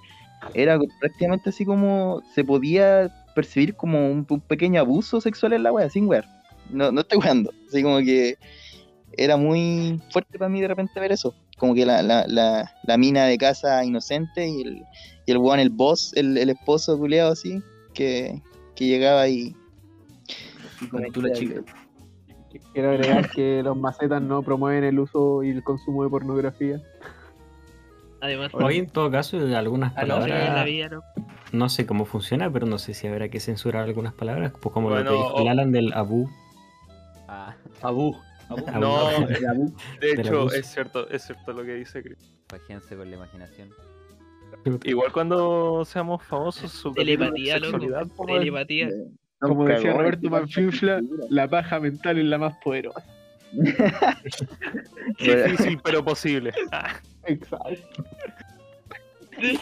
[0.54, 5.90] era prácticamente así como se podía percibir como un, pequeño abuso sexual en la weá,
[5.90, 6.26] sin wear.
[6.70, 8.38] No, no estoy weando, así como que
[9.18, 11.34] era muy fuerte para mí de repente ver eso.
[11.58, 14.84] Como que la, la, la, la mina de casa inocente y el,
[15.26, 17.62] y el weón, el boss, el, el esposo culeado así,
[17.94, 18.42] que,
[18.76, 19.56] que llegaba y.
[20.82, 21.62] y Con tu la chica.
[22.74, 26.82] Quiero agregar que los macetas no promueven el uso y el consumo de pornografía.
[28.22, 30.66] Además, Hoy, en todo caso, algunas la palabras.
[30.66, 31.04] vida, ¿no?
[31.52, 34.54] No sé cómo funciona, pero no sé si habrá que censurar algunas palabras.
[34.60, 36.28] Pues como Bueno, lo que dijo Alan del Abu.
[37.28, 38.16] Ah, Abu.
[38.50, 38.80] Abu.
[38.80, 39.74] No, Abu.
[40.02, 42.34] de hecho, es cierto, es cierto lo que dice Chris.
[42.50, 43.70] fájense con la imaginación.
[44.84, 48.26] Igual cuando seamos famosos, su Telepatía, de loco.
[48.26, 48.90] Telepatía.
[49.40, 49.94] Como Nunca, decía.
[49.94, 53.04] Roberto Manfinfla, la paja mental es la más poderosa.
[55.20, 56.52] Difícil, pero posible.
[57.26, 58.04] Exacto.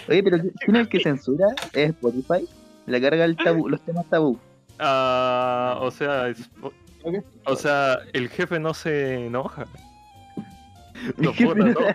[0.07, 1.47] Oye, pero ¿quién es el que censura?
[1.73, 2.47] ¿Es Spotify?
[2.85, 4.39] Le carga el tabú, los temas tabú.
[4.79, 6.49] ah, o sea, es-
[7.45, 9.65] o sea, el jefe no se enoja.
[11.19, 11.87] Jefe bota no- todo.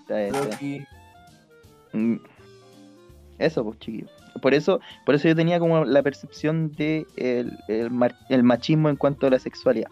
[0.00, 0.58] Está bien, está
[1.94, 2.16] Mm.
[3.38, 4.10] Eso, pues chiquillos.
[4.40, 8.88] Por eso, por eso yo tenía como la percepción de el, el mar- el machismo
[8.88, 9.88] en cuanto a la sexualidad.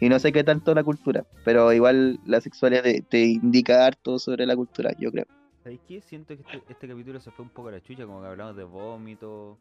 [0.00, 4.18] Y no sé qué tanto la cultura, pero igual la sexualidad te, te indica harto
[4.18, 5.24] sobre la cultura, yo creo.
[5.62, 6.00] ¿Sabéis qué?
[6.00, 8.56] Siento que este, este capítulo se fue un poco a la chucha, como que hablamos
[8.56, 9.58] de vómito,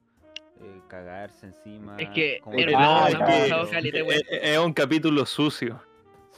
[0.62, 1.96] eh, cagarse encima.
[1.98, 5.82] Es que, no, es un capítulo sucio.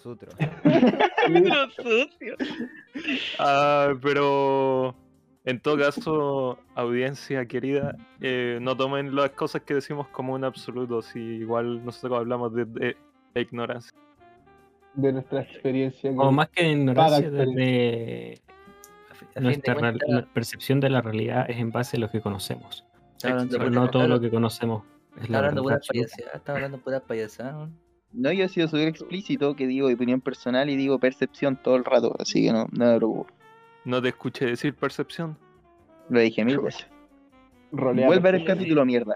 [0.02, 0.32] Sutro.
[1.28, 2.36] Pero sucio.
[3.40, 4.96] Ah, pero
[5.50, 11.02] en todo caso, audiencia querida, eh, no tomen las cosas que decimos como un absoluto,
[11.02, 12.98] si igual nosotros hablamos de, de-
[13.34, 13.98] de ignorancia.
[14.94, 16.12] De nuestra experiencia.
[16.12, 18.42] O más que ignorancia, Cada desde de
[19.42, 22.84] nuestra la percepción de la realidad es en base a lo que conocemos.
[23.22, 24.84] Pero pura- no todo lo que conocemos
[25.16, 25.80] es Está la hablando verdad.
[25.80, 27.54] puras payasadas, está hablando puras payasadas.
[27.70, 27.70] ¿no?
[28.14, 31.86] No, yo he sido súper explícito, que digo opinión personal y digo percepción todo el
[31.86, 33.28] rato, así que no, no me preocupo.
[33.88, 35.38] No te escuché decir percepción.
[36.10, 36.88] Lo dije mil veces.
[37.72, 39.16] Vuelve a ver el capítulo, mierda.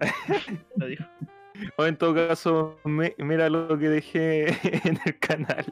[0.76, 1.04] Lo dijo.
[1.76, 4.48] O en todo caso, mi- mira lo que dejé
[4.88, 5.64] en el canal.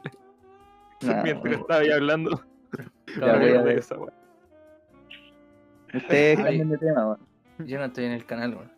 [1.01, 1.57] Nah, Mientras bueno.
[1.57, 2.41] estaba ahí hablando.
[3.19, 3.77] Ya me voy a ver.
[3.79, 3.95] esa.
[5.93, 6.43] Ustedes Ay.
[6.43, 7.19] cambien de tema, weón.
[7.67, 8.71] Yo no estoy en el canal, weón.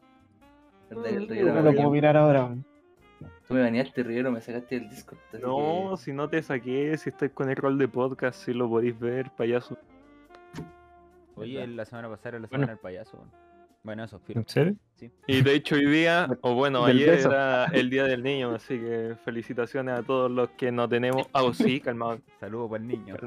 [0.89, 1.01] No
[1.53, 2.45] me lo puedo mirar ahora.
[2.45, 2.65] weón.
[3.51, 5.17] Tú me baneaste, Rivero, me sacaste del Discord.
[5.27, 8.69] así No, si no te saqué, si estoy con el rol de podcast, si lo
[8.69, 9.77] podéis ver, payaso.
[11.35, 12.63] Oye, la semana pasada era la Bueno.
[12.63, 13.27] semana del payaso.
[13.83, 14.43] Bueno, eso, firme.
[14.43, 14.75] ¿En serio?
[14.95, 15.11] Sí.
[15.27, 17.27] Y de hecho hoy día, o bueno, ayer beso.
[17.29, 21.27] era el Día del Niño, así que felicitaciones a todos los que no tenemos...
[21.33, 23.17] Ah, oh, sí, calmado, Saludos para el niño.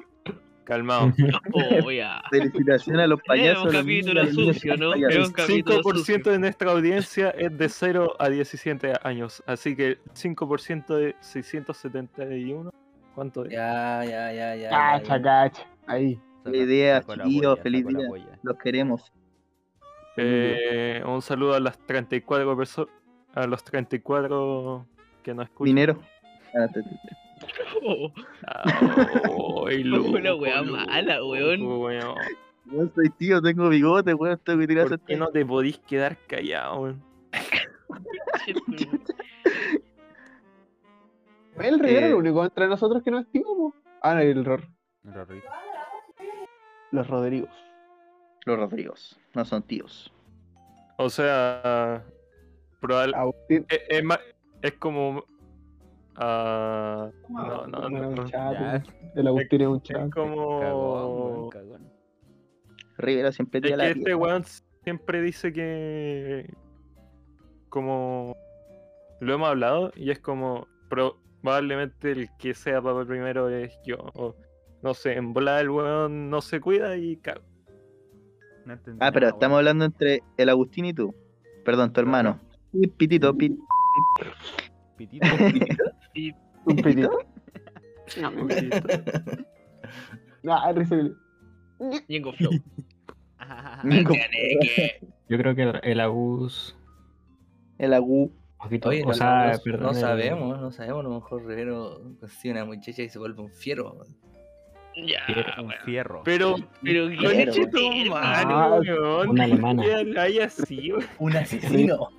[0.65, 1.12] Calmado.
[1.53, 1.91] Oh.
[2.31, 3.65] Felicitaciones a los Es payasos.
[3.66, 4.95] un los niños, capítulo niños sucio, ¿no?
[4.95, 6.32] Es un capítulo 5% sucio.
[6.32, 12.70] de nuestra audiencia es de 0 a 17 años, así que 5% de 671,
[13.15, 13.53] ¿cuánto es?
[13.53, 14.57] Ya, ya, ya, ya.
[14.57, 15.62] ya, Cacha, cacha.
[15.86, 16.19] Ahí.
[16.45, 18.09] Sacó la chiquillos, feliz día.
[18.43, 19.12] Los queremos.
[20.16, 22.91] Eh, un saludo a las 34 personas,
[23.35, 24.86] a los 34
[25.23, 25.65] que nos escuchan.
[25.66, 26.01] Dinero.
[26.55, 27.24] Ah, te- te- te.
[29.66, 31.62] Ay, loco, Una wea loco, mala, weón.
[31.62, 32.15] weón.
[32.66, 34.40] No soy tío, tengo bigote, weón.
[34.44, 37.02] Tengo que tirar ¿Por qué no te podís quedar callado, weón?
[41.59, 42.05] El Rivero Eh.
[42.06, 43.74] es el único entre nosotros que no es tío, po.
[44.02, 44.62] Ah, no, el Ror.
[46.90, 47.51] Los Rodrigos.
[48.44, 49.19] Los Rodrigos.
[49.35, 50.12] No son tíos.
[50.98, 52.05] O sea,
[52.81, 53.66] probable, Agustín.
[53.69, 54.20] es, es más-
[54.62, 55.24] es como...
[56.16, 58.15] ah, no, no, no.
[58.15, 58.23] po.
[59.15, 60.11] El Agustín es un Es chato.
[60.11, 61.51] Cagón, como...
[61.51, 61.91] cagón.
[62.99, 64.45] Rivera siempre Es tira que la este weón
[64.85, 66.53] siempre dice que.
[67.69, 68.36] Como.
[69.20, 70.66] Lo hemos hablado y es como.
[70.89, 73.97] Probablemente el que sea papá primero es yo.
[74.15, 74.35] o
[74.82, 77.43] no sé, en volar el weón no se cuida y cago.
[78.66, 79.59] No Ah, pero nada, estamos weón.
[79.59, 81.15] hablando entre el Agustín y tú.
[81.65, 82.39] Perdón, tu hermano.
[82.73, 83.59] Pit, Pitito, pit.
[86.15, 86.39] Pitito.
[86.65, 87.11] Un pitito.
[90.47, 91.12] Ah, recibe.
[92.09, 92.51] Ñengo Flow.
[93.85, 94.12] Nico.
[95.28, 96.77] Yo creo que el, el Agus.
[97.78, 98.24] El Agu.
[98.24, 101.01] un poquito, Oye, o no, sea, no- perdón, no el- sabemos, no sabemos.
[101.01, 103.97] A lo mejor Rivero consigue una muchacha y se vuelve un fiero.
[104.97, 106.23] Ya, Un fierro.
[106.24, 106.57] Pero.
[106.82, 109.31] Pero qué tu Ah, weón.
[109.31, 109.82] una alemana.
[109.82, 110.93] ¿Qué hay así?
[111.19, 112.11] Un asesino,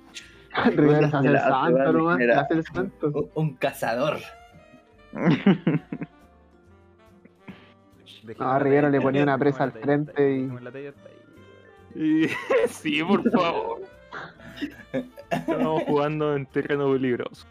[0.64, 2.18] Rivero se hace el santo nomás.
[2.18, 3.06] Se hace el santo.
[3.14, 4.18] un, un cazador.
[5.12, 5.80] Dejemos
[8.38, 10.36] No, a la Rivero talla- le ponía una presa al frente
[11.94, 12.26] y-
[12.68, 13.80] sí, por favor.
[15.30, 17.46] Estamos jugando en terreno peligroso.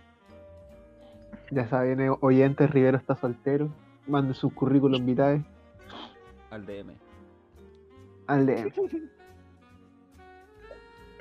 [1.52, 3.70] Ya saben, eh, oyentes, Rivero está soltero.
[4.08, 5.44] Mande sus currículum vitae
[6.52, 6.94] Al DM.
[8.28, 8.72] al DM.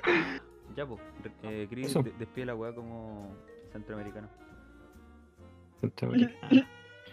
[0.75, 0.99] Ya, pues.
[1.43, 3.33] Eh, Chris, de- despide la weá como
[3.71, 4.27] centroamericano.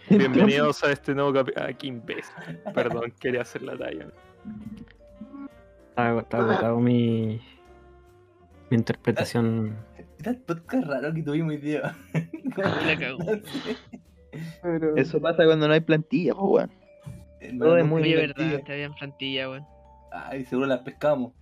[0.08, 1.66] Bienvenidos a este nuevo capítulo.
[1.66, 2.34] Ah, qué imbécil.
[2.74, 4.08] Perdón, quería hacer la talla.
[5.90, 7.40] Está, está agotado mi.
[8.70, 9.76] Mi interpretación.
[10.18, 11.94] Era el podcast raro que tuvimos hoy día.
[12.56, 13.18] La cagó.
[14.62, 14.96] Pero...
[14.96, 16.68] Eso pasa cuando no hay plantilla, pues,
[17.42, 17.58] weón.
[17.58, 19.66] Todo es muy verdad, te habían plantilla, weón.
[20.10, 21.32] Ay, seguro las pescamos.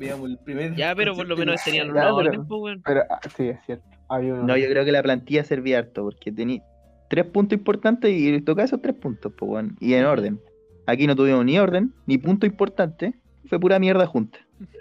[0.00, 0.74] Veamos el primer.
[0.74, 2.78] Ya, pero por lo menos tenían Ya, una pero- orden, pues.
[2.84, 3.84] Pero ah, sí, es cierto.
[4.08, 4.42] Uno.
[4.42, 6.60] No, yo creo que la plantilla servía harto, porque tenía
[7.08, 9.76] tres puntos importantes y tocaba esos tres puntos, pues, weón.
[9.78, 10.40] Y en orden.
[10.86, 13.14] Aquí no tuvimos ni orden, ni punto importante.
[13.48, 14.38] Fue pura mierda junta.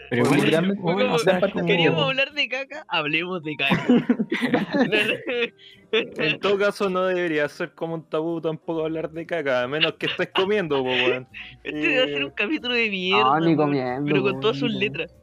[0.09, 3.87] Pero literalmente- bueno, o sea, como- Queríamos hablar de caca, hablemos de caca.
[5.91, 9.93] En todo caso, no debería ser como un tabú tampoco hablar de caca, a menos
[9.93, 11.27] que estés comiendo, po, weón.
[11.63, 13.23] Este debe ser un capítulo de mierda.
[13.23, 15.15] No, ni weón, comiendo, Pero con todas sus ni letras.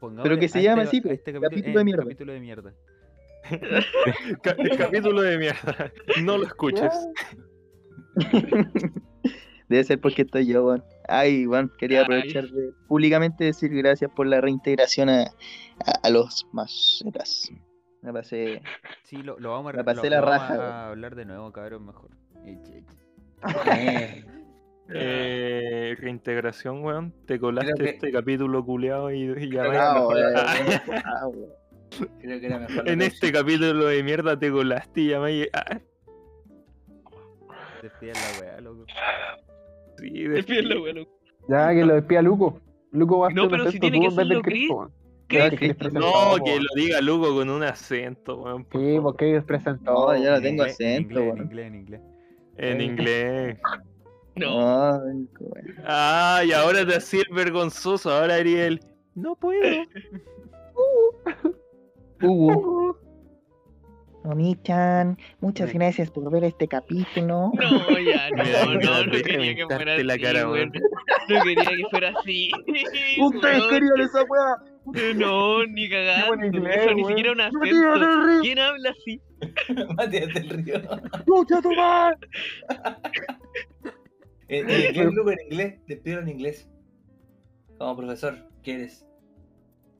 [0.00, 2.02] Pongámosle que se llama este- así, a este capítulo capítulo, de eh, mierda.
[2.02, 2.74] capítulo de mierda.
[4.42, 5.92] Ca- capítulo de mierda.
[6.22, 6.92] No lo escuches.
[9.68, 10.84] Debe ser porque estoy yo, weón.
[11.08, 15.26] Ay, weón, quería aprovechar de públicamente decir gracias por la reintegración a, a,
[16.02, 17.50] a los macetas.
[18.02, 18.62] Me pasé.
[19.04, 20.72] Sí, lo, lo vamos, a, Me pasé lo- la lo vamos raja, a weón.
[20.90, 22.10] hablar de nuevo, cabrón, mejor.
[22.44, 22.96] Eche, eche.
[23.72, 24.24] Eh,
[24.90, 27.12] Eh, reintegración, weón.
[27.26, 30.08] Te colaste que- este capítulo culeado y, y ya que- Ah.
[31.04, 31.28] Ah,
[32.20, 32.88] creo que era mejor.
[32.88, 35.46] En este capítulo de mierda te colaste y ya me.
[35.52, 35.78] Ah,
[37.82, 38.84] Despide la weá, loco.
[40.00, 41.06] Weón.
[41.48, 42.60] Ya que lo despida Luco.
[42.92, 44.70] Luco va a No, pero si tiene que tú en vez del hacerlo Chris.
[44.70, 44.92] Weón.
[45.92, 46.44] No, weón.
[46.44, 48.64] que lo diga Lugo con un acento, weón.
[48.64, 49.92] por Sí, porque ellos presentó.
[49.92, 51.42] No, ya no En tengo acento, inglés, en weón.
[51.44, 52.00] inglés, en inglés.
[52.56, 52.84] En Eh.
[52.84, 53.58] inglés.
[54.36, 54.88] No.
[54.92, 55.74] Ay, weón.
[55.84, 58.10] Ah, y ahora te hacía el vergonzoso.
[58.10, 58.80] Ahora Ariel.
[59.14, 59.60] No puedo.
[62.22, 62.98] Hugo.
[64.24, 67.52] Oni-chan, muchas gracias por ver este capítulo.
[67.60, 70.72] No, ya, no, no, no de quería que fuera reventarte la así, cara, weón.
[71.28, 72.50] No quería que fuera así.
[73.20, 73.70] Ustedes weón.
[73.70, 75.14] querían esa weá.
[75.16, 76.26] No, ni cagando.
[76.28, 77.98] buen inglés, Eso ni siquiera un Matías acento.
[77.98, 78.40] del Río.
[78.40, 79.20] ¿Quién habla así?
[79.96, 80.80] Matías del Río.
[81.26, 82.16] ¡Lucha tu madre!
[84.48, 85.80] En, en inglés, Luco, en inglés.
[85.86, 86.68] Despídelo en inglés.
[87.78, 89.04] Como profesor, ¿quieres?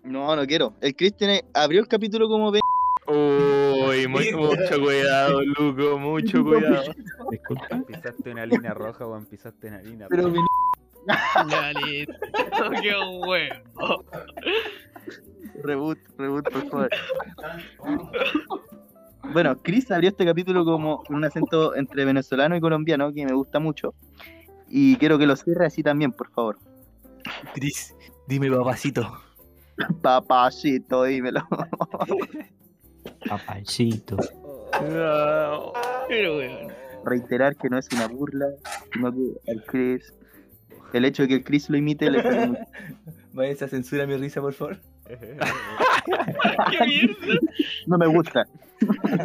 [0.03, 0.75] No, no quiero.
[0.81, 2.61] El Cristian abrió el capítulo como ve.
[3.09, 6.83] Uy, muy- mucho cuidado, Luco, mucho cuidado.
[7.31, 7.83] Disculpa.
[7.87, 9.25] Pisaste una línea roja, weón.
[9.27, 10.35] Pisaste una línea Pero roja.
[10.35, 12.13] mi Ya, listo.
[12.83, 12.93] Qué
[13.27, 14.05] huevo.
[15.63, 16.91] Reboot, reboot, por favor.
[19.33, 23.59] Bueno, Chris abrió este capítulo como un acento entre venezolano y colombiano que me gusta
[23.59, 23.95] mucho.
[24.69, 26.59] Y quiero que lo cierre así también, por favor.
[27.55, 27.95] Cris,
[28.27, 29.19] dime papacito.
[30.03, 31.41] Papacito, dímelo.
[33.29, 34.17] Papacito.
[34.73, 35.73] No.
[36.09, 36.73] Pero weón.
[37.05, 38.47] Reiterar que no es una burla,
[38.93, 40.15] sino que al Chris.
[40.93, 42.61] El hecho de que el Chris lo imite le sale mucho.
[43.33, 44.79] Vaya a censura mi risa, por favor.
[46.71, 47.17] ¿Qué?
[47.87, 48.47] No me gusta.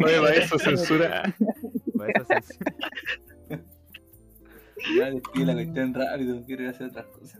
[0.03, 1.23] Oye, eso censura.
[1.25, 3.59] Eso se-
[4.97, 7.39] Ya despide la cuestión rápido, quiero ir a hacer otras cosas.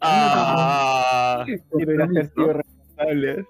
[0.00, 3.46] Ah, Quiero ir a ser tío responsable.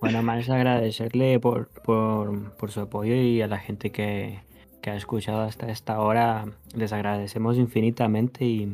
[0.00, 4.40] Bueno, más agradecerle por, por, por su apoyo y a la gente que,
[4.80, 6.46] que ha escuchado hasta esta hora.
[6.74, 8.72] Les agradecemos infinitamente y,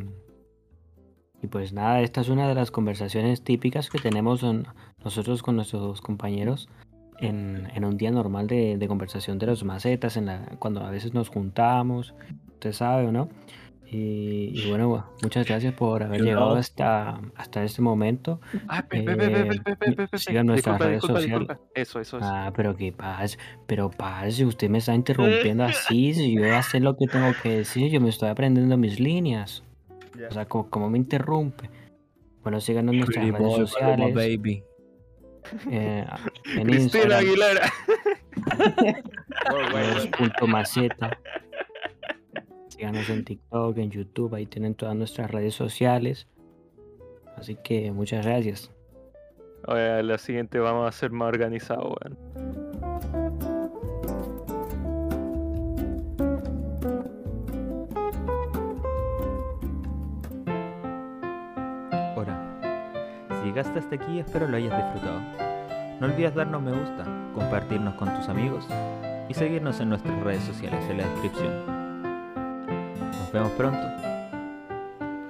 [1.43, 4.67] y pues nada, esta es una de las conversaciones típicas que tenemos en-
[5.05, 6.69] nosotros con nuestros compañeros
[7.19, 10.21] en, en un día normal de, conversación de los macetas,
[10.61, 12.15] cuando a veces nos juntamos,
[12.55, 13.29] usted sabe, ¿no?
[13.89, 16.57] Y, y, bueno, pues, muchas gracias por haber Yo llegado no.
[16.57, 18.41] hasta, hasta este momento.
[20.17, 21.49] Sigan nuestras disculpa, redes disculpa, sociales.
[21.49, 21.61] Disculpa.
[21.75, 22.27] Eso, eso, eso.
[22.27, 23.39] Ah, pero qué paz.
[23.67, 27.07] Pero paz, si usted me está interrumpiendo así, si yo voy a hacer lo que
[27.07, 29.63] tengo que decir, yo me estoy aprendiendo mis líneas.
[30.17, 30.29] Yeah.
[30.29, 31.71] O sea, como, como, me interrumpe.
[32.43, 34.15] Bueno, síganos nuestras redes boy, sociales.
[34.15, 34.65] Baby.
[35.71, 36.05] Eh,
[36.57, 37.73] en Cristina Aguilera.
[40.19, 41.19] Punto maceta.
[42.77, 46.27] Síganos en TikTok, en YouTube, ahí tienen todas nuestras redes sociales.
[47.37, 48.71] Así que muchas gracias.
[49.67, 51.97] Oye, la siguiente vamos a ser más organizados.
[63.29, 65.21] Si llegaste hasta aquí, espero lo hayas disfrutado.
[66.01, 67.05] No olvides darnos me gusta,
[67.35, 68.67] compartirnos con tus amigos
[69.29, 71.86] y seguirnos en nuestras redes sociales en la descripción.
[73.37, 73.87] Vemos pronto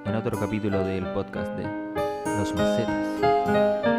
[0.05, 1.65] en otro capítulo del podcast de
[2.39, 3.96] Los Macetas.